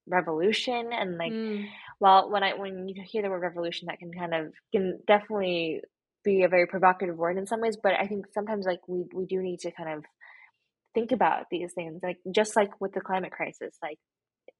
[0.08, 0.90] revolution.
[0.92, 1.66] And like mm.
[2.00, 5.80] well when I when you hear the word revolution that can kind of can definitely
[6.24, 9.26] be a very provocative word in some ways, but I think sometimes like we we
[9.26, 10.04] do need to kind of
[10.94, 12.00] think about these things.
[12.02, 13.98] Like just like with the climate crisis like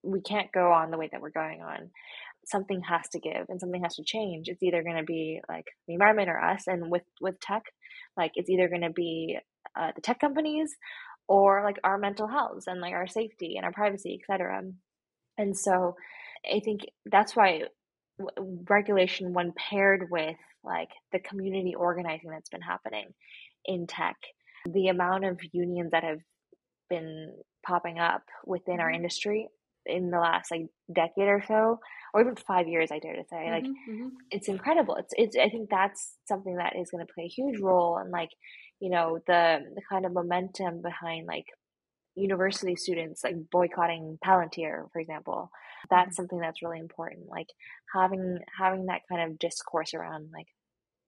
[0.03, 1.91] we can't go on the way that we're going on.
[2.47, 4.49] Something has to give and something has to change.
[4.49, 6.63] It's either going to be like the environment or us.
[6.67, 7.63] And with with tech
[8.17, 9.39] like it's either going to be
[9.79, 10.75] uh, the tech companies
[11.29, 14.63] or like our mental health and like our safety and our privacy etc
[15.39, 15.95] and so
[16.53, 17.63] i think that's why
[18.69, 23.07] regulation when paired with like the community organizing that's been happening
[23.65, 24.17] in tech
[24.73, 26.21] the amount of unions that have
[26.89, 27.33] been
[27.67, 28.97] popping up within our mm-hmm.
[28.97, 29.49] industry
[29.85, 31.79] in the last like decade or so
[32.13, 34.09] or even five years i dare to say mm-hmm, like mm-hmm.
[34.31, 37.61] it's incredible it's it's i think that's something that is going to play a huge
[37.61, 38.31] role and like
[38.81, 41.47] you know the the kind of momentum behind like
[42.15, 45.51] university students like boycotting palantir for example
[45.91, 46.15] that's mm-hmm.
[46.15, 47.49] something that's really important like
[47.95, 50.47] having having that kind of discourse around like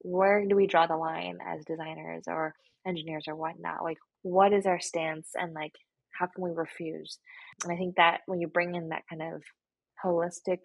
[0.00, 2.54] where do we draw the line as designers or
[2.86, 3.82] engineers or whatnot?
[3.82, 5.72] Like, what is our stance and like,
[6.18, 7.18] how can we refuse?
[7.64, 9.42] And I think that when you bring in that kind of
[10.04, 10.60] holistic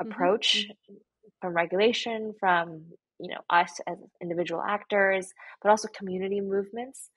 [0.00, 0.94] mm-hmm, approach mm-hmm.
[1.40, 2.84] from regulation, from
[3.18, 7.10] you know us as individual actors, but also community movements,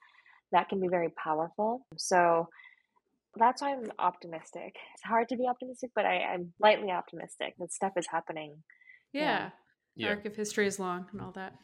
[0.52, 1.86] that can be very powerful.
[1.96, 2.48] So
[3.36, 4.74] that's why I'm optimistic.
[4.94, 8.56] It's hard to be optimistic, but I, am lightly optimistic that stuff is happening.
[9.12, 9.50] Yeah.
[9.94, 10.08] yeah.
[10.08, 11.54] Arc of history is long and all that.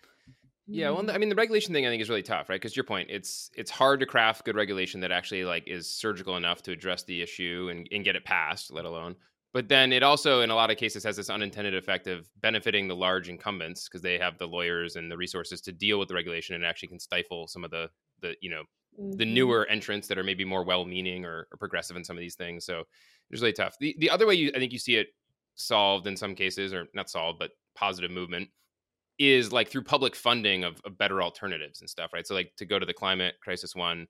[0.68, 2.60] Yeah, well, I mean, the regulation thing I think is really tough, right?
[2.60, 6.36] Because your point, it's it's hard to craft good regulation that actually like is surgical
[6.36, 9.14] enough to address the issue and, and get it passed, let alone.
[9.56, 12.88] But then it also, in a lot of cases, has this unintended effect of benefiting
[12.88, 16.14] the large incumbents because they have the lawyers and the resources to deal with the
[16.14, 17.88] regulation and actually can stifle some of the
[18.20, 18.64] the you know
[19.00, 19.12] mm-hmm.
[19.12, 22.34] the newer entrants that are maybe more well-meaning or, or, progressive in some of these
[22.34, 22.66] things.
[22.66, 22.82] So
[23.30, 23.76] it's really tough.
[23.80, 25.06] The the other way you I think you see it
[25.54, 28.50] solved in some cases, or not solved, but positive movement
[29.18, 32.26] is like through public funding of, of better alternatives and stuff, right?
[32.26, 34.06] So like to go to the climate crisis one,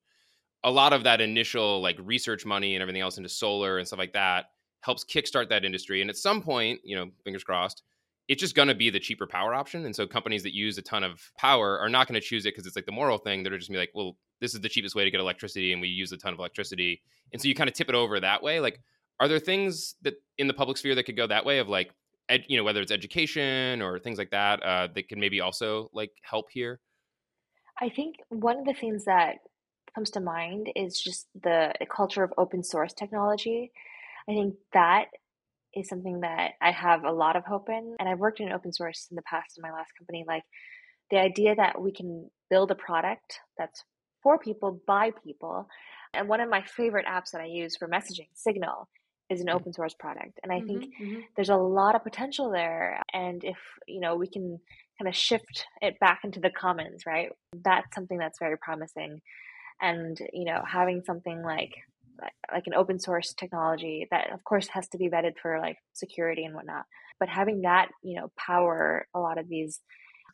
[0.65, 4.01] a lot of that initial like research money and everything else into solar and stuff
[4.01, 4.47] like that
[4.81, 6.01] helps kickstart that industry.
[6.01, 7.83] And at some point, you know, fingers crossed,
[8.29, 9.85] it's just going to be the cheaper power option.
[9.85, 12.55] And so companies that use a ton of power are not going to choose it
[12.55, 13.43] because it's like the moral thing.
[13.43, 15.73] They're just going to be like, well, this is the cheapest way to get electricity
[15.73, 17.03] and we use a ton of electricity
[17.33, 18.81] and so you kind of tip it over that way like
[19.19, 21.91] are there things that in the public sphere that could go that way of like
[22.29, 25.91] ed, you know whether it's education or things like that uh, that can maybe also
[25.93, 26.81] like help here
[27.81, 29.37] i think one of the things that
[29.95, 33.73] comes to mind is just the culture of open source technology
[34.29, 35.07] i think that
[35.75, 38.73] is something that i have a lot of hope in and i've worked in open
[38.73, 40.45] source in the past in my last company like
[41.11, 43.85] the idea that we can build a product that's
[44.27, 45.69] for people by people.
[46.13, 48.89] And one of my favorite apps that I use for messaging, Signal,
[49.31, 49.55] is an mm.
[49.55, 50.41] open source product.
[50.43, 51.21] And I mm-hmm, think mm-hmm.
[51.37, 53.01] there's a lot of potential there.
[53.13, 54.59] And if, you know, we can
[54.99, 57.29] kind of shift it back into the commons, right?
[57.53, 59.21] That's something that's very promising.
[59.81, 61.75] And, you know, having something like
[62.53, 66.45] like an open source technology that of course has to be vetted for like security
[66.45, 66.85] and whatnot
[67.19, 69.81] but having that you know power a lot of these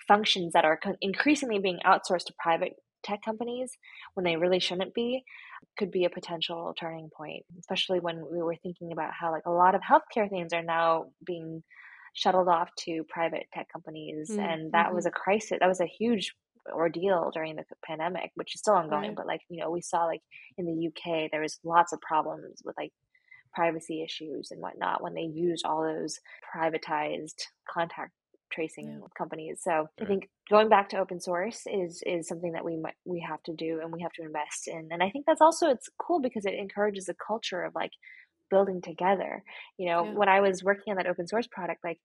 [0.06, 3.76] functions that are increasingly being outsourced to private tech companies
[4.14, 5.24] when they really shouldn't be
[5.76, 9.50] could be a potential turning point, especially when we were thinking about how like a
[9.50, 11.62] lot of healthcare things are now being
[12.14, 14.40] shuttled off to private tech companies mm-hmm.
[14.40, 15.16] and that was mm-hmm.
[15.16, 16.34] a crisis that was a huge
[16.72, 19.16] ordeal during the pandemic which is still ongoing right.
[19.16, 20.20] but like you know we saw like
[20.58, 22.92] in the uk there was lots of problems with like
[23.54, 26.18] privacy issues and whatnot when they used all those
[26.54, 28.12] privatized contact
[28.52, 29.06] tracing yeah.
[29.16, 29.60] companies.
[29.62, 29.88] So.
[30.00, 33.42] I think going back to open source is is something that we might, we have
[33.44, 34.88] to do and we have to invest in.
[34.90, 37.92] And I think that's also it's cool because it encourages a culture of like
[38.50, 39.42] building together.
[39.78, 40.12] You know, yeah.
[40.12, 41.98] when I was working on that open source product, like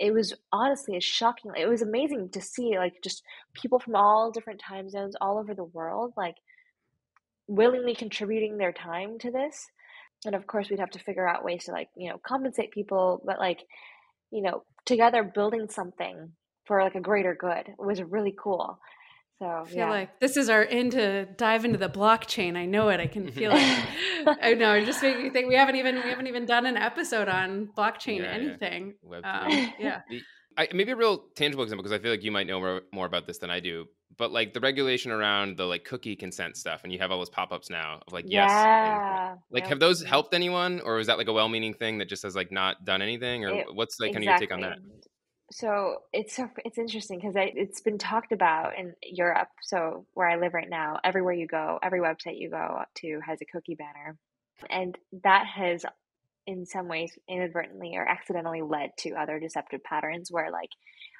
[0.00, 3.22] it was honestly a shocking it was amazing to see like just
[3.54, 6.36] people from all different time zones all over the world like
[7.48, 9.66] willingly contributing their time to this
[10.24, 13.22] and of course we'd have to figure out ways to like you know compensate people
[13.26, 13.60] but like
[14.30, 16.30] you know, together building something
[16.64, 18.78] for like a greater good was really cool.
[19.40, 19.90] So I feel yeah.
[19.90, 22.56] like this is our end to dive into the blockchain.
[22.56, 23.00] I know it.
[23.00, 23.86] I can feel it.
[24.42, 24.74] I know.
[24.74, 27.70] It just makes me think we haven't even we haven't even done an episode on
[27.76, 28.94] blockchain yeah, anything.
[29.10, 29.40] Yeah.
[29.40, 30.00] Um, yeah.
[30.58, 33.06] I, maybe a real tangible example because I feel like you might know more, more
[33.06, 33.86] about this than I do.
[34.18, 37.30] But like the regulation around the like cookie consent stuff, and you have all those
[37.30, 39.36] pop ups now of like yes, yeah.
[39.50, 42.24] like have those helped anyone, or is that like a well meaning thing that just
[42.24, 44.26] has like not done anything, or it, what's like exactly.
[44.26, 44.78] kind of your take on that?
[45.52, 49.48] So it's so it's interesting because it's been talked about in Europe.
[49.62, 53.40] So where I live right now, everywhere you go, every website you go to has
[53.42, 54.16] a cookie banner,
[54.68, 55.84] and that has
[56.46, 60.70] in some ways inadvertently or accidentally led to other deceptive patterns where like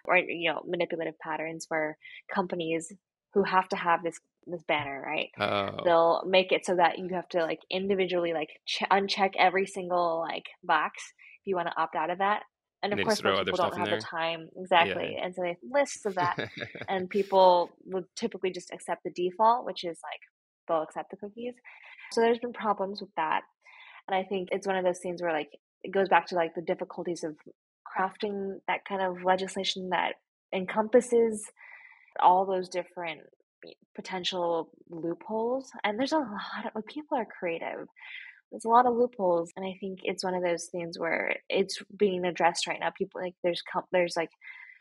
[0.04, 1.96] or you know manipulative patterns where
[2.34, 2.92] companies
[3.34, 5.82] who have to have this this banner right oh.
[5.84, 10.20] they'll make it so that you have to like individually like ch- uncheck every single
[10.20, 11.02] like box
[11.42, 12.42] if you want to opt out of that
[12.82, 15.24] and of course most people don't have the time exactly yeah.
[15.24, 16.48] and so they have lists of that
[16.88, 20.20] and people would typically just accept the default which is like
[20.68, 21.54] they'll accept the cookies
[22.12, 23.42] so there's been problems with that
[24.10, 25.50] and I think it's one of those things where like
[25.84, 27.36] it goes back to like the difficulties of
[27.86, 30.14] crafting that kind of legislation that
[30.52, 31.44] encompasses
[32.18, 33.20] all those different
[33.64, 35.70] eh, potential loopholes.
[35.84, 37.86] And there's a lot of people are creative.
[38.50, 41.78] There's a lot of loopholes, and I think it's one of those things where it's
[41.96, 42.90] being addressed right now.
[42.90, 44.30] People like there's there's like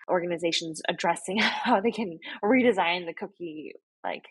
[0.09, 4.23] organizations addressing how they can redesign the cookie like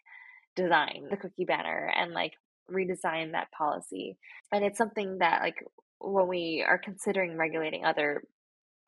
[0.57, 2.32] design the cookie banner and like
[2.70, 4.16] redesign that policy.
[4.53, 5.64] And it's something that, like,
[6.01, 8.22] when we are considering regulating other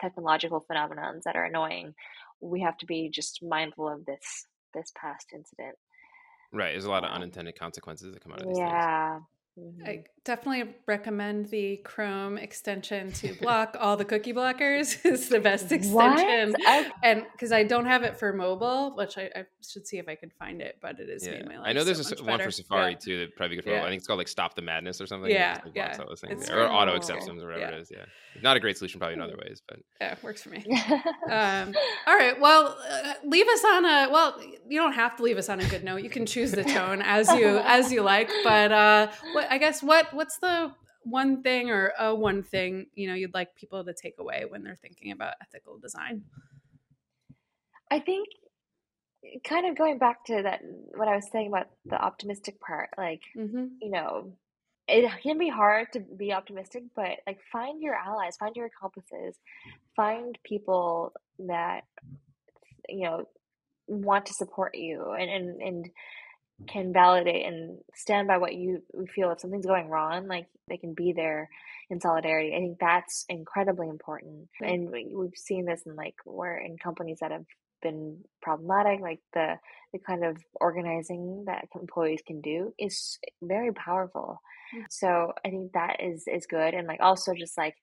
[0.00, 1.94] technological phenomenons that are annoying,
[2.40, 5.76] we have to be just mindful of this this past incident.
[6.52, 6.72] Right.
[6.72, 9.18] There's a lot of unintended consequences that come out of these yeah.
[9.56, 9.74] things.
[9.82, 9.88] Mhm.
[9.88, 14.98] I definitely recommend the Chrome extension to block all the cookie blockers.
[15.04, 16.52] it's the best extension.
[16.52, 16.60] What?
[16.68, 20.08] I, And because I don't have it for mobile, which I, I should see if
[20.08, 21.32] I can find it, but it is Yeah.
[21.32, 22.44] made my life I know there's so a s- much one better.
[22.44, 22.98] for Safari Yeah.
[22.98, 23.82] too that probably good for Yeah.
[23.82, 25.30] I think it's called like Stop the Madness or something.
[25.30, 25.96] Yeah, like, yeah.
[25.98, 26.46] all those things.
[26.48, 26.54] Yeah.
[26.56, 26.96] Or auto cool.
[26.96, 27.76] acceptance or whatever Yeah.
[27.78, 27.90] it is.
[27.90, 28.04] Yeah.
[28.42, 30.64] Not a great solution probably in other ways, but Yeah, works for me.
[31.30, 31.74] Um,
[32.06, 32.38] all right.
[32.40, 34.40] Well, uh, leave us on a well.
[34.68, 36.02] You don't have to leave us on a good note.
[36.02, 38.28] You can choose the tone as you as you like.
[38.44, 43.08] But uh, what I guess what what's the one thing or a one thing you
[43.08, 46.24] know you'd like people to take away when they're thinking about ethical design?
[47.90, 48.28] I think
[49.44, 50.60] kind of going back to that
[50.94, 53.66] what I was saying about the optimistic part, like, Mm-hmm.
[53.82, 54.32] you know,
[54.88, 59.36] it can be hard to be optimistic, but like find your allies, find your accomplices,
[59.94, 61.82] find people that
[62.88, 63.28] you know
[63.86, 65.90] want to support you and and, and
[66.68, 68.82] can validate and stand by what you
[69.14, 71.48] feel if something's going wrong like they can be there
[71.90, 72.54] in solidarity.
[72.54, 74.48] I think that's incredibly important.
[74.62, 77.46] And we- we've seen this in like where in companies that have
[77.82, 79.58] been problematic like the
[79.92, 84.38] the kind of organizing that employees can do is very powerful.
[84.74, 84.84] Mm.
[84.90, 86.74] so i think that is is good.
[86.74, 87.74] And like also just like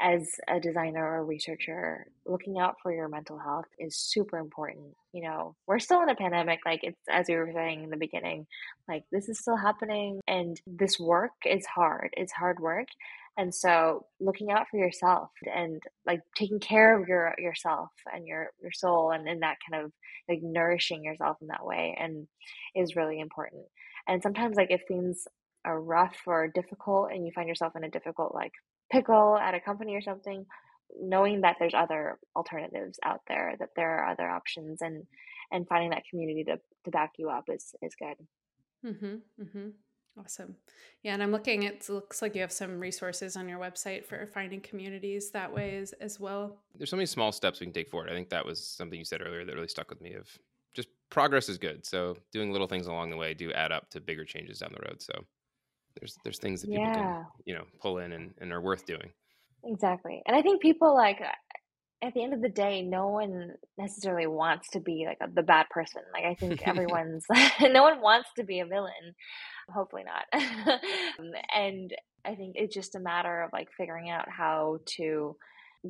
[0.00, 4.94] as a designer or researcher, looking out for your mental health is super important.
[5.12, 7.96] You know, we're still in a pandemic, like it's as we were saying in the
[7.96, 8.46] beginning,
[8.88, 12.10] like this is still happening and this work is hard.
[12.16, 12.88] It's hard work.
[13.36, 18.50] And so looking out for yourself and like taking care of your yourself and your
[18.60, 19.92] your soul and, in that kind of
[20.28, 22.26] like nourishing yourself in that way and
[22.74, 23.64] is really important.
[24.08, 25.26] And sometimes like if things
[25.64, 28.52] are rough or difficult and you find yourself in a difficult like
[28.90, 30.46] pickle at a company or something,
[31.00, 35.04] knowing that there's other alternatives out there, that there are other options, and
[35.52, 38.16] and finding that community to to back you up is is good.
[38.84, 39.42] Mm-hmm.
[39.42, 39.68] Mm-hmm.
[40.18, 40.56] Awesome.
[41.02, 41.62] Yeah, and I'm looking.
[41.62, 45.76] It looks like you have some resources on your website for finding communities that way
[45.76, 46.58] as, as well.
[46.76, 48.10] there's so many small steps we can take forward.
[48.10, 50.26] I think that was something you said earlier that really stuck with me of
[50.74, 51.86] just progress is good.
[51.86, 54.84] So doing little things along the way do add up to bigger changes down the
[54.88, 55.00] road.
[55.00, 55.12] So
[56.00, 58.86] there's there's things that people Yeah, can, you know, pull in and, and are worth
[58.86, 59.12] doing.
[59.64, 60.22] exactly.
[60.26, 61.20] And I think people like
[62.02, 65.42] at the end of the day, no one necessarily wants to be like a, the
[65.42, 66.02] bad person.
[66.12, 67.26] Like I think everyone's
[67.62, 69.14] no one wants to be a villain.
[69.72, 70.26] Hopefully not.
[71.20, 71.94] Um, and
[72.24, 75.36] I think it's just a matter of like figuring out how to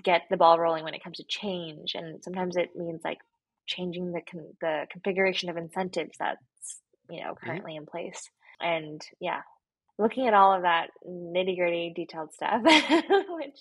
[0.03, 1.95] get the ball rolling when it comes to change.
[1.95, 3.19] And sometimes it means like
[3.67, 6.81] changing the con- the configuration of incentives that's
[7.11, 8.29] you know currently in place.
[8.61, 9.43] And yeah,
[10.01, 13.59] looking at all of that nitty gritty detailed stuff, which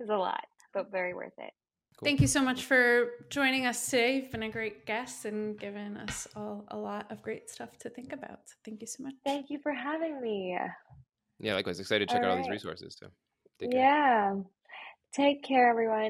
[0.00, 1.52] is a lot, but very worth it.
[1.98, 2.06] Cool.
[2.06, 4.16] Thank you so much for joining us today.
[4.16, 7.90] You've been a great guest and given us all a lot of great stuff to
[7.90, 8.38] think about.
[8.64, 9.14] Thank you so much.
[9.24, 10.56] Thank you for having me.
[11.40, 11.80] Yeah, likewise.
[11.80, 12.96] Excited to check All out all these resources.
[12.98, 13.08] So
[13.58, 13.80] take care.
[13.80, 14.34] Yeah.
[15.12, 16.02] Take care, everyone.